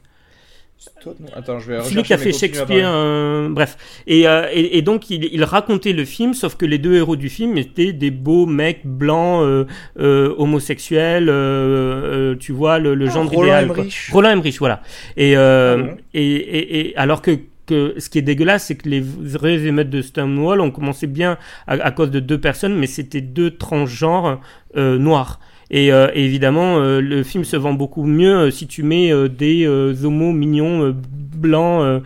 [1.35, 3.77] Attends, je vais Celui qui a fait Shakespeare, euh, bref.
[4.07, 7.17] Et, euh, et, et, donc, il, il, racontait le film, sauf que les deux héros
[7.17, 9.65] du film étaient des beaux mecs blancs, euh,
[9.99, 13.65] euh homosexuels, euh, tu vois, le, le ah, genre Roland idéal.
[13.65, 14.11] Emmerich.
[14.13, 14.83] Roland Emmerich, voilà.
[15.17, 18.89] Et, ah bon et, et, et, alors que que ce qui est dégueulasse, c'est que
[18.89, 22.87] les vraies émeutes de Stonewall ont commencé bien à, à cause de deux personnes, mais
[22.87, 24.41] c'était deux transgenres
[24.77, 25.41] euh, noirs.
[25.73, 29.11] Et, euh, et évidemment, euh, le film se vend beaucoup mieux euh, si tu mets
[29.29, 29.67] des
[30.05, 32.03] homos mignons blancs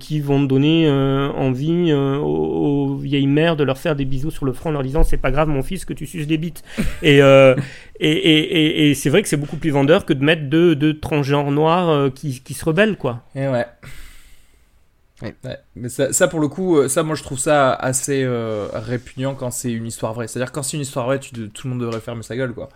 [0.00, 4.52] qui vont donner envie aux, aux, vieilles mères de leur faire des bisous sur le
[4.52, 6.64] front en leur disant c'est pas grave mon fils que tu suces des bites.
[7.02, 10.74] et, et, et, et c'est vrai que c'est beaucoup plus vendeur que de mettre deux,
[10.74, 13.22] deux transgenres noirs qui, qui se rebellent quoi.
[13.34, 13.66] Et ouais.
[15.22, 15.34] Ouais.
[15.44, 15.58] ouais.
[15.74, 19.50] Mais ça, ça, pour le coup, ça, moi, je trouve ça assez euh, répugnant quand
[19.50, 20.28] c'est une histoire vraie.
[20.28, 22.68] C'est-à-dire, quand c'est une histoire vraie, tu, tout le monde devrait fermer sa gueule, quoi.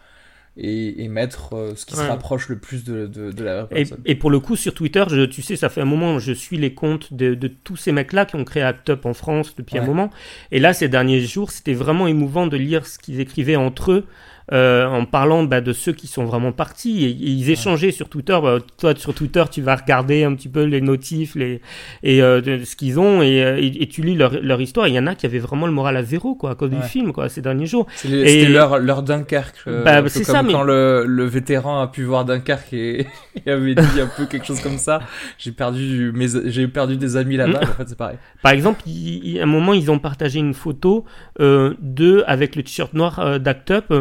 [0.57, 2.03] Et, et mettre euh, ce qui ouais.
[2.03, 4.01] se rapproche le plus de, de, de la vraie personne.
[4.05, 6.33] Et, et, pour le coup, sur Twitter, je, tu sais, ça fait un moment, je
[6.33, 9.55] suis les comptes de, de tous ces mecs-là qui ont créé Act Up en France
[9.57, 9.81] depuis ouais.
[9.81, 10.11] un moment.
[10.51, 14.07] Et là, ces derniers jours, c'était vraiment émouvant de lire ce qu'ils écrivaient entre eux.
[14.53, 17.05] Euh, en parlant bah, de ceux qui sont vraiment partis.
[17.05, 17.93] Et, et ils échangeaient ouais.
[17.93, 18.37] sur Twitter.
[18.43, 21.61] Bah, toi, sur Twitter, tu vas regarder un petit peu les notifs les,
[22.03, 24.89] et euh, de, ce qu'ils ont et, et, et, tu lis leur, leur histoire.
[24.89, 26.77] Il y en a qui avaient vraiment le moral à zéro quoi, à cause ouais.
[26.77, 27.87] du film quoi, ces derniers jours.
[27.95, 29.57] C'était leur, leur Dunkerque.
[29.69, 30.65] Euh, bah, c'est ça, quand mais...
[30.65, 33.07] le, le vétéran a pu voir Dunkerque et,
[33.47, 35.01] et avait dit un peu quelque chose comme ça.
[35.39, 37.61] J'ai perdu, mes, j'ai perdu des amis là-bas.
[37.63, 38.19] en fait, c'est pareil.
[38.43, 41.05] Par exemple, il, il, à un moment, ils ont partagé une photo
[41.41, 43.93] euh, d'eux avec le t-shirt noir euh, d'Act Up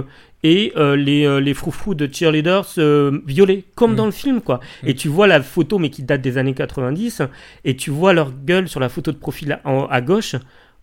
[0.43, 3.95] et euh, les, euh, les froufrous de cheerleaders euh, violés, comme mmh.
[3.95, 4.59] dans le film, quoi.
[4.83, 4.87] Mmh.
[4.87, 7.23] Et tu vois la photo, mais qui date des années 90,
[7.65, 10.35] et tu vois leur gueule sur la photo de profil à, à gauche,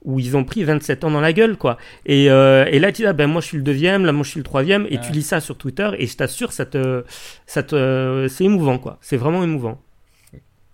[0.04, 1.78] où ils ont pris 27 ans dans la gueule, quoi.
[2.04, 4.24] Et, euh, et là, tu dis, ah, ben moi je suis le deuxième, là moi
[4.24, 7.04] je suis le troisième, et tu lis ça sur Twitter, et je t'assure, ça te,
[7.46, 8.98] ça te, c'est émouvant, quoi.
[9.00, 9.82] C'est vraiment émouvant.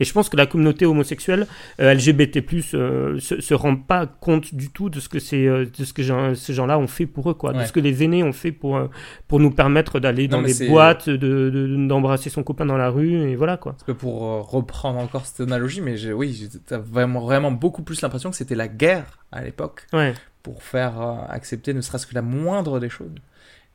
[0.02, 1.46] Et je pense que la communauté homosexuelle
[1.78, 2.42] euh, LGBT+
[2.74, 5.92] euh, se, se rend pas compte du tout de ce que c'est euh, de ce
[5.92, 7.60] que gens, ces gens-là ont fait pour eux quoi, ouais.
[7.60, 8.80] de ce que les aînés ont fait pour
[9.28, 13.12] pour nous permettre d'aller dans les boîtes, de d'embrasser de, son copain dans la rue
[13.12, 13.72] et voilà quoi.
[13.74, 18.30] Parce que pour reprendre encore cette analogie, mais oui, t'as vraiment vraiment beaucoup plus l'impression
[18.30, 20.14] que c'était la guerre à l'époque ouais.
[20.42, 20.94] pour faire
[21.28, 23.12] accepter ne serait-ce que la moindre des choses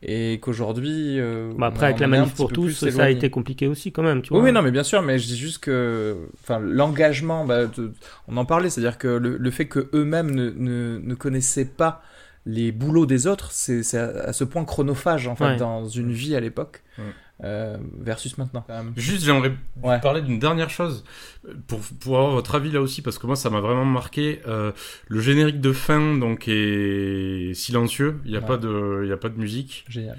[0.03, 3.91] et qu'aujourd'hui euh, bah après avec la manif pour tous ça a été compliqué aussi
[3.91, 6.15] quand même tu oui, vois oui non mais bien sûr mais je dis juste que
[6.39, 7.63] enfin l'engagement bah,
[8.27, 11.15] on en parlait c'est à dire que le, le fait que eux-mêmes ne, ne, ne,
[11.15, 12.03] connaissaient pas
[12.45, 15.57] les boulots des autres c'est à, à, ce point chronophage en fait ouais.
[15.57, 17.03] dans une vie à l'époque ouais.
[17.43, 18.65] Euh, versus maintenant.
[18.95, 19.51] Juste, j'aimerais
[19.83, 19.99] ouais.
[20.01, 21.03] parler d'une dernière chose
[21.67, 24.41] pour, pour avoir votre avis là aussi, parce que moi, ça m'a vraiment marqué.
[24.47, 24.71] Euh,
[25.07, 28.19] le générique de fin donc est silencieux.
[28.25, 28.45] Il n'y a ouais.
[28.47, 29.85] pas de, il y a pas de musique.
[29.87, 30.17] Génial.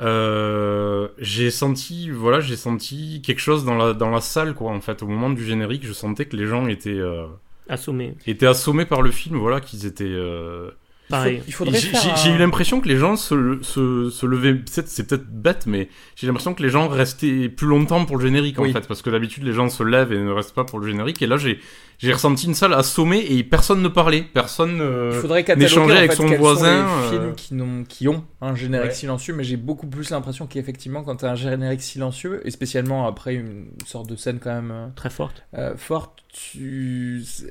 [0.00, 4.70] Euh, j'ai senti, voilà, j'ai senti quelque chose dans la dans la salle quoi.
[4.70, 7.26] En fait, au moment du générique, je sentais que les gens étaient euh,
[7.68, 9.38] assommés, étaient assommés par le film.
[9.38, 10.70] Voilà, qu'ils étaient euh,
[11.08, 11.42] Pareil.
[11.46, 12.34] Il faudrait J'ai un...
[12.34, 14.60] eu l'impression que les gens se, se, se levaient.
[14.66, 18.58] C'est peut-être bête, mais j'ai l'impression que les gens restaient plus longtemps pour le générique
[18.58, 18.70] oui.
[18.70, 20.86] en fait, parce que d'habitude les gens se lèvent et ne restent pas pour le
[20.86, 21.22] générique.
[21.22, 21.60] Et là, j'ai
[21.98, 25.20] j'ai ressenti une salle assommée et personne ne parlait, personne euh,
[25.56, 26.86] n'échangeait avec en fait, son voisin.
[26.86, 28.94] Sont les films qui, ont, qui ont un générique ouais.
[28.94, 33.08] silencieux, mais j'ai beaucoup plus l'impression qu'effectivement, quand tu as un générique silencieux, et spécialement
[33.08, 36.22] après une sorte de scène quand même euh, très forte, euh, forte,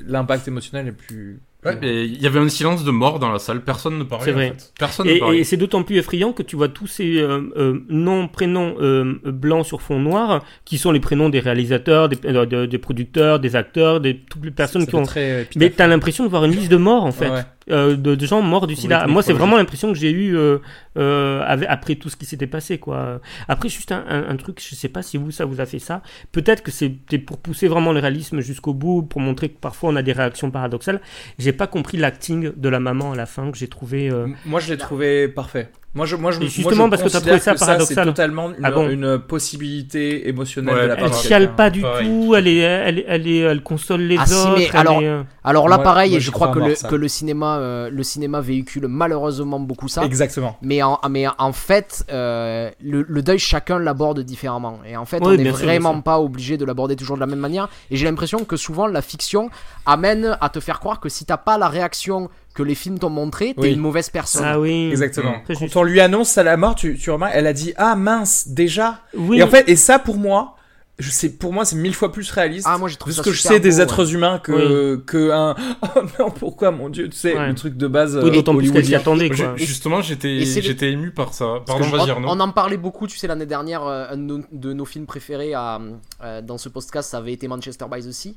[0.05, 3.63] l'impact émotionnel est plus Ouais, il y avait un silence de mort dans la salle,
[3.63, 4.25] personne ne parlait.
[4.25, 4.49] C'est vrai.
[4.49, 4.73] En fait.
[4.77, 5.39] Personne et, ne parlait.
[5.39, 9.19] Et c'est d'autant plus effrayant que tu vois tous ces euh, euh, noms, prénoms euh,
[9.25, 13.55] blancs sur fond noir, qui sont les prénoms des réalisateurs, des, des, des producteurs, des
[13.55, 15.03] acteurs, des toutes les personnes qui ont.
[15.03, 17.29] Très Mais t'as l'impression de voir une liste de morts en fait.
[17.29, 17.41] Ouais.
[17.69, 19.07] Euh, de, de gens morts du sida.
[19.07, 20.59] Moi, c'est vraiment l'impression que j'ai eu euh,
[20.97, 22.77] euh, avec- après tout ce qui s'était passé.
[22.77, 23.19] quoi.
[23.47, 25.79] Après, juste un, un- un truc, je sais pas si vous, ça vous a fait
[25.79, 26.01] ça.
[26.31, 29.95] Peut-être que c'était pour pousser vraiment le réalisme jusqu'au bout, pour montrer que parfois on
[29.95, 31.01] a des réactions paradoxales.
[31.39, 34.09] J'ai pas compris l'acting de la maman à la fin que j'ai trouvé.
[34.09, 35.69] euh, Moi, je l'ai troué parfait.
[35.95, 37.65] Moi, je, moi, je, Et moi, justement, je parce que t'as considère trouvé ça c'est
[37.65, 38.05] paradoxal.
[38.05, 41.55] totalement une, Ah bon une possibilité émotionnelle Ouais, de la elle part Elle de chiale
[41.55, 42.07] pas du Pareil.
[42.07, 44.53] tout, elle, est, elle, elle, est- elle console les Ah, si, autres.
[44.57, 46.95] mais elle alors- est, euh, Alors là, Moi- pareil, moi, je crois que le, que
[46.95, 50.03] le cinéma, euh, le cinéma véhicule malheureusement beaucoup ça.
[50.03, 50.57] Exactement.
[50.61, 54.79] Mais en, mais en fait, euh, le, le deuil, chacun l'aborde différemment.
[54.85, 56.03] Et en fait, Oui, on n'est vraiment sûr.
[56.03, 57.69] pas obligé de l'aborder toujours de la même manière.
[57.89, 59.49] Et j'ai l'impression que souvent, la fiction
[59.85, 63.09] amène à te faire croire que si t'as pas la réaction que les films t'ont
[63.11, 63.73] montré, t'es Oui.
[63.73, 64.43] une mauvaise personne.
[64.43, 64.89] Ah oui.
[64.89, 65.35] Exactement.
[65.47, 68.47] Quand on lui annonce à la mort, tu, tu remarques, elle a dit ah mince
[68.47, 69.01] déjà.
[69.15, 69.37] Oui.
[69.39, 70.55] Et en fait, et ça pour moi,
[70.99, 72.65] je sais, pour moi c'est mille fois plus réaliste.
[72.67, 75.55] Ah, moi, j'ai trouvé de ce que je sais des êtres humains que que un
[75.95, 77.49] oh non pourquoi mon dieu tu sais Ouais.
[77.49, 79.29] le truc de base Oui, euh, d'autant plus qu'elle attendait.
[79.57, 81.57] Justement, j'étais j'étais ému par ça.
[81.67, 82.27] Pardon, vas-y On, Arnaud.
[82.31, 85.05] on en parlait beaucoup, tu sais, l'année dernière, euh, un de nos, de nos films
[85.05, 85.79] préférés à,
[86.23, 88.35] euh, dans ce podcast, ça avait été Manchester by the Sea.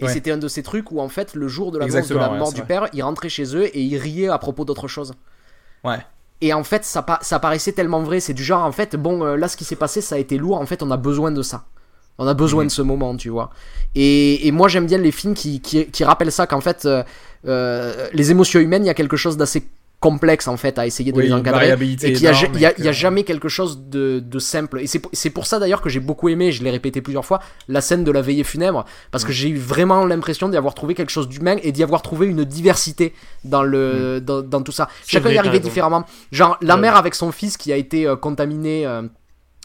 [0.00, 0.12] Et Ouais.
[0.12, 2.58] c'était un de ces trucs où, en fait, le jour de de la mort du
[2.60, 2.66] vrai.
[2.66, 5.14] père, ils rentraient chez eux et ils riaient à propos d'autre chose.
[5.84, 5.98] Ouais.
[6.42, 8.20] Et en fait, ça, ça paraissait tellement vrai.
[8.20, 10.36] C'est du genre, en fait, bon, euh, là, ce qui s'est passé, ça a été
[10.36, 10.60] lourd.
[10.60, 11.64] En fait, on a besoin de ça.
[12.18, 12.68] On a besoin Mhm.
[12.68, 13.50] de ce moment, tu vois.
[13.94, 17.02] Et, et moi, j'aime bien les films qui, qui, qui rappellent ça, qu'en fait, euh,
[17.46, 19.66] euh, les émotions humaines, il y a quelque chose d'assez
[19.98, 21.70] complexe, en fait, à essayer de Oui, les encadrer.
[21.72, 24.80] Et qu'il y a, y a- y jamais quelque chose de, de simple.
[24.80, 27.80] Et c'est pour, ça d'ailleurs que j'ai beaucoup aimé, je l'ai répété plusieurs fois, la
[27.80, 28.84] scène de la veillée funèbre.
[29.10, 32.02] Parce que j'ai eu vraiment l'impression d'y avoir trouvé quelque chose d'humain et d'y avoir
[32.02, 34.88] trouvé une diversité dans, le, dans, dans tout ça.
[35.06, 36.04] Chacun y arrivait différemment.
[36.30, 36.80] Genre, la Ouais.
[36.82, 38.86] mère avec son fils qui a été euh, contaminé.
[38.86, 39.02] euh,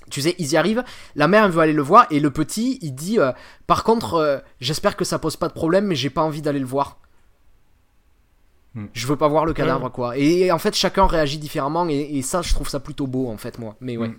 [0.10, 0.84] tu sais, ils y arrivent.
[1.16, 3.32] La mère elle veut aller le voir et le petit, il dit euh,
[3.68, 6.60] Par contre, euh, j'espère que ça pose pas de problème, mais j'ai pas envie d'aller
[6.60, 7.00] le voir.
[8.76, 8.86] Hmm.
[8.94, 10.18] Je veux pas voir le cadavre, quoi.
[10.18, 13.38] Et, en fait, chacun réagit différemment et, et ça, je trouve ça plutôt beau, en
[13.38, 13.76] fait, moi.
[13.82, 14.08] Mais ouais.
[14.08, 14.16] Hmm.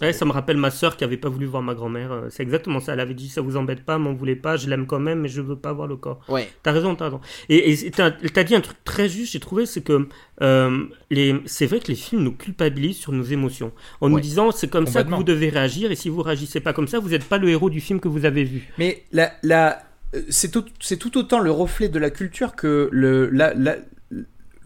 [0.00, 2.10] Ouais, ça me rappelle ma soeur qui avait pas voulu voir ma grand-mère.
[2.10, 2.94] euh, C'est exactement ça.
[2.94, 5.28] Elle avait dit ça vous embête pas, m'en voulez pas, je l'aime quand même, mais
[5.28, 6.18] je veux pas voir le corps.
[6.28, 6.50] Ouais.
[6.64, 7.20] T'as raison, t'as raison.
[7.48, 10.08] Et t'as dit un truc très juste, j'ai trouvé, c'est que
[10.42, 13.70] euh, les, c'est vrai que les films nous culpabilisent sur nos émotions,
[14.00, 16.72] en nous disant c'est comme ça que vous devez réagir, et si vous réagissez pas
[16.72, 18.72] comme ça, vous n'êtes pas le héros du film que vous avez vu.
[18.78, 19.80] Mais la, la,
[20.28, 20.64] c'est tout,
[20.98, 23.76] tout autant le reflet de la culture que le, la, la-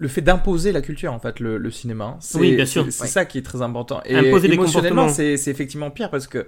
[0.01, 2.05] le fait d'imposer la culture, en fait, le, le cinéma.
[2.05, 2.19] hein.
[2.35, 2.87] Oui, bien sûr.
[2.91, 3.09] C'est Ouais.
[3.09, 4.01] ça qui est très important.
[4.05, 6.47] Et Imposer émotionnellement, c'est effectivement pire parce que,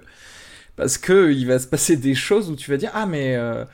[0.75, 3.35] parce que il va se passer des choses où tu vas dire, ah, mais.
[3.35, 3.65] euh,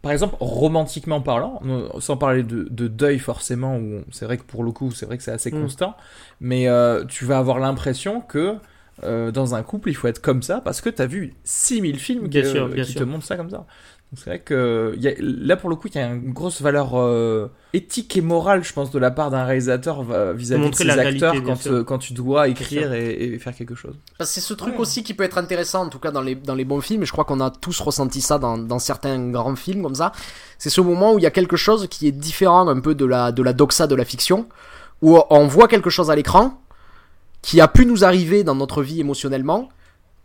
[0.00, 4.44] par exemple, romantiquement parlant, euh, sans parler de, de deuil forcément, où c'est vrai que
[4.44, 5.60] pour le coup, c'est vrai que c'est assez Mm.
[5.60, 5.96] constant,
[6.40, 8.54] mais euh, tu vas avoir l'impression que
[9.02, 11.98] euh, dans un couple, il faut être comme ça parce que tu as vu 6000
[11.98, 13.00] films Bien que- sûr, bien qui sûr.
[13.00, 13.66] te montrent ça comme ça.
[14.16, 16.62] C'est vrai que il y a- là, pour le coup, il y a une grosse
[16.62, 20.84] valeur euh, éthique et morale, je pense, de la part d'un réalisateur vis-à-vis de montrer
[20.84, 23.94] ses la acteurs quand, euh, quand tu dois écrire et, et faire quelque chose.
[24.20, 26.64] C'est ce truc aussi qui peut être intéressant, en tout cas dans les, dans les
[26.64, 29.82] bons films, et je crois qu'on a tous ressenti ça dans, dans certains grands films
[29.82, 30.12] comme ça.
[30.56, 33.04] C'est ce moment où il y a quelque chose qui est différent un peu de
[33.04, 34.48] la, de la doxa de la fiction,
[35.02, 36.58] où on voit quelque chose à l'écran
[37.42, 39.68] qui a pu nous arriver dans notre vie émotionnellement,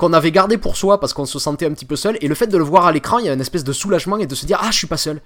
[0.04, 2.36] qu'on avait gardé pour soi parce qu'on se sentait un petit peu seul, et le
[2.36, 4.36] fait de le voir à l'écran, il y a une espèce de soulagement et de
[4.36, 5.22] se dire Ah, je suis pas seul.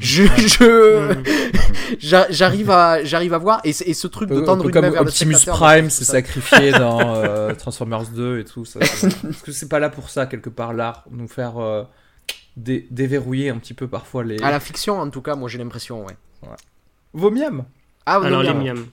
[0.00, 1.16] Je, je,
[1.98, 4.72] j'a- j'arrive à, j'arrive à voir, et, et ce truc de tendre un peu une
[4.72, 8.64] comme main vers Optimus Prime s'est sacrifié dans euh, Transformers 2 et tout.
[8.64, 11.02] Ça, parce que c'est pas là pour ça, quelque part, l'art.
[11.10, 11.82] Nous faire euh,
[12.56, 14.40] dé- déverrouiller un petit peu parfois les.
[14.42, 16.16] À la fiction, en tout cas, moi j'ai l'impression, ouais.
[17.12, 17.64] Vos miams
[18.06, 18.62] Ah, Alors les non.
[18.62, 18.86] miams.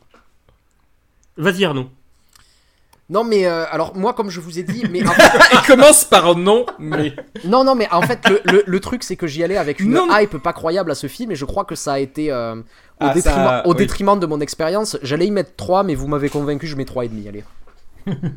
[1.38, 1.89] Vas-y Arnaud.
[3.08, 5.12] Non, mais euh, alors moi, comme je vous ai dit, mais en-
[5.53, 7.14] Il commence par non, mais.
[7.43, 9.91] non, non, mais en fait, le, le- le truc, c'est que j'y allais avec une
[9.91, 10.08] Non.
[10.10, 12.64] hype pas croyable à ce film, et je crois que ça a été euh, au,
[13.01, 13.78] Ah, détriment, ça, au oui.
[13.78, 14.97] détriment de mon expérience.
[15.03, 17.28] J'allais y mettre 3, mais vous m'avez convaincu, je mets 3,5.
[17.28, 17.43] Allez.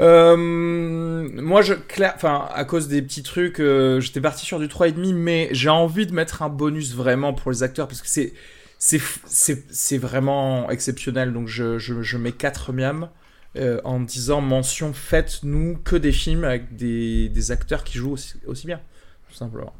[0.00, 4.68] Euh, moi, je, clair, enfin, à cause des petits trucs, euh, j'étais parti sur du
[4.68, 8.32] 3,5, mais j'ai envie de mettre un bonus vraiment pour les acteurs parce que c'est,
[8.78, 11.32] c'est, c'est, c'est vraiment exceptionnel.
[11.32, 13.08] Donc, je, je, je mets 4 miams
[13.56, 18.34] euh, en disant mention faites-nous que des films avec des, des acteurs qui jouent aussi,
[18.46, 18.80] aussi bien,
[19.28, 19.74] tout simplement.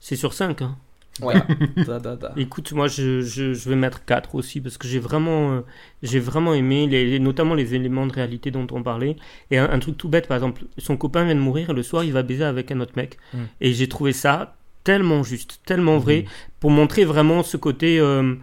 [0.00, 0.62] C'est sur 5.
[0.62, 0.76] Hein.
[1.20, 1.34] Ouais.
[1.86, 2.32] Da, da, da.
[2.38, 5.60] Écoute, moi je, je, je vais mettre 4 aussi parce que j'ai vraiment, euh,
[6.02, 9.16] j'ai vraiment aimé, les, notamment les éléments de réalité dont on parlait.
[9.50, 11.82] Et un, un truc tout bête, par exemple, son copain vient de mourir et le
[11.82, 13.18] soir il va baiser avec un autre mec.
[13.34, 13.38] Mm.
[13.60, 16.24] Et j'ai trouvé ça tellement juste, tellement vrai,
[16.60, 18.00] pour montrer vraiment ce côté.
[18.00, 18.34] euh,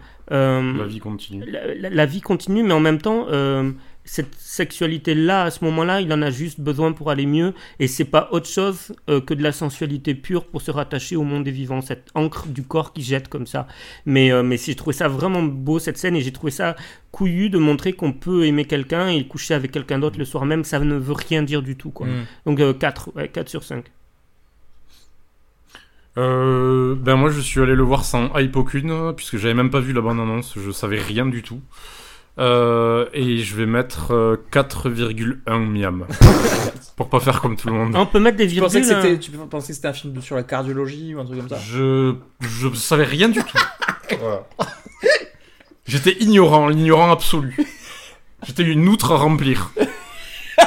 [0.78, 1.44] La vie continue.
[1.46, 3.70] la, la- la vie continue, mais en même temps, euh,
[4.04, 8.04] cette sexualité-là, à ce moment-là, il en a juste besoin pour aller mieux, et c'est
[8.04, 11.50] pas autre chose euh, que de la sensualité pure pour se rattacher au monde des
[11.50, 13.66] vivants, cette encre du corps qui jette comme ça.
[14.06, 16.76] Mais, euh, mais j'ai trouvé ça vraiment beau cette scène, et j'ai trouvé ça
[17.12, 20.64] couillu de montrer qu'on peut aimer quelqu'un et coucher avec quelqu'un d'autre le soir même,
[20.64, 22.06] ça ne veut rien dire du tout, quoi.
[22.06, 22.26] Mm.
[22.46, 23.84] Donc 4, 4 sur 5.
[26.18, 29.78] Euh, ben moi je suis allé le voir sans hype aucune puisque j'avais même pas
[29.80, 31.60] vu la bande annonce, je savais rien du tout.
[32.38, 36.06] Euh, et je vais mettre euh, 4,1 miam
[36.96, 37.94] pour pas faire comme tout le monde.
[37.96, 39.02] On peut mettre des Tu pensais, que virgules.
[39.02, 39.38] c'était, hein.
[39.40, 42.14] tu pensais que c'était un film sur la cardiologie ou un truc comme ça Je
[42.40, 43.58] je savais rien du tout.
[44.18, 44.44] Voilà.
[45.86, 47.56] J'étais ignorant, l'ignorant absolu.
[48.44, 49.70] J'étais une outre à remplir.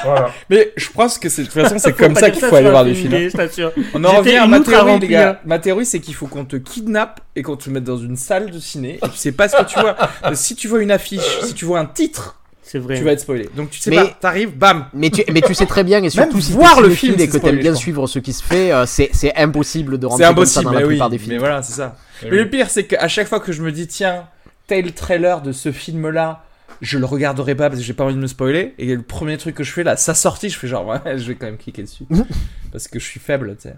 [0.03, 0.31] Voilà.
[0.49, 2.85] Mais je pense que c'est, de toute façon, c'est comme ça qu'il faut aller voir
[2.85, 3.31] des film films.
[3.31, 3.71] t'assure.
[3.93, 5.41] On en revient à ma théorie, les gars.
[5.45, 8.51] Ma théorie, c'est qu'il faut qu'on te kidnappe et qu'on te mette dans une salle
[8.51, 9.95] de ciné et tu sais pas ce que tu vois.
[10.33, 12.97] Si tu vois une affiche, si tu vois un titre, C'est vrai.
[12.97, 13.49] tu vas être spoilé.
[13.55, 14.85] Donc tu sais Mais- pas, t'arrives, bam.
[14.93, 17.27] Mais tu, mais tu sais très bien, et surtout Même si voir le film, et
[17.27, 20.45] que t'aimes bien suivre ce qui se fait, euh, c'est c'est impossible de rentrer comme
[20.45, 20.87] ça impossible, dans la oui.
[20.87, 21.33] plupart des films.
[21.33, 21.95] Mais voilà, c'est ça.
[22.23, 22.37] Mais oui.
[22.37, 24.25] le pire, c'est qu'à chaque fois que je me dis, tiens,
[24.67, 26.43] tel trailer de ce film-là,
[26.83, 28.75] je le regarderai pas parce que j'ai pas envie de me spoiler.
[28.77, 31.27] Et le premier truc que je fais là, sa sortie, je fais genre, ouais, je
[31.27, 32.05] vais quand même cliquer dessus.
[32.71, 33.75] parce que je suis faible, tu sais.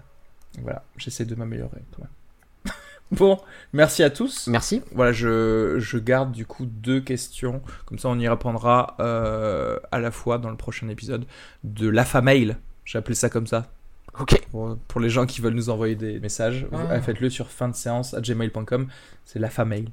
[0.62, 2.74] Voilà, j'essaie de m'améliorer quand même.
[3.12, 3.38] bon,
[3.72, 4.48] merci à tous.
[4.48, 4.82] Merci.
[4.92, 7.62] Voilà, je, je garde du coup deux questions.
[7.84, 11.26] Comme ça, on y répondra euh, à la fois dans le prochain épisode
[11.64, 12.56] de la mail.
[12.84, 13.70] J'ai appelé ça comme ça.
[14.18, 14.40] Ok.
[14.50, 17.00] Pour, pour les gens qui veulent nous envoyer des messages, vous- Ah.
[17.00, 18.88] faites-le sur fin de séance à gmail.com.
[19.24, 19.90] C'est la mail.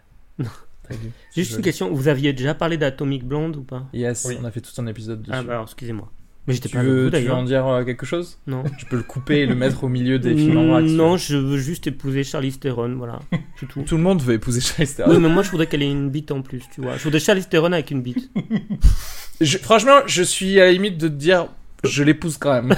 [1.35, 4.38] Juste une question, vous aviez déjà parlé d'Atomic Blonde ou pas Yes, Oui.
[4.41, 5.31] on a fait tout un épisode dessus.
[5.34, 6.11] Ah bah alors, excusez-moi.
[6.45, 8.64] Mais j'étais tu, pas tu veux en dire euh, quelque chose Non.
[8.77, 10.85] Je peux le couper et le mettre au milieu des films en vrac.
[10.88, 13.19] si Non, tu je veux juste épouser Charlize Theron, voilà.
[13.60, 13.81] C'est tout.
[13.84, 15.10] Tout le monde veut épouser Charlize Theron.
[15.11, 16.97] Oui, mais moi je voudrais qu'elle ait une bite en plus, tu vois.
[16.97, 18.30] Je voudrais Charlize Theron avec une bite.
[19.41, 21.47] Je- franchement, je suis à la limite de te dire,
[21.84, 22.76] je l'épouse quand même.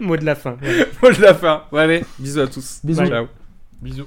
[0.00, 0.56] Mot de la fin.
[1.02, 1.64] Moi, je la fin.
[1.72, 2.80] Bon, allez, bisous à tous.
[2.84, 3.06] Bisous.
[3.06, 3.26] Ciao.
[3.82, 4.06] Bisous.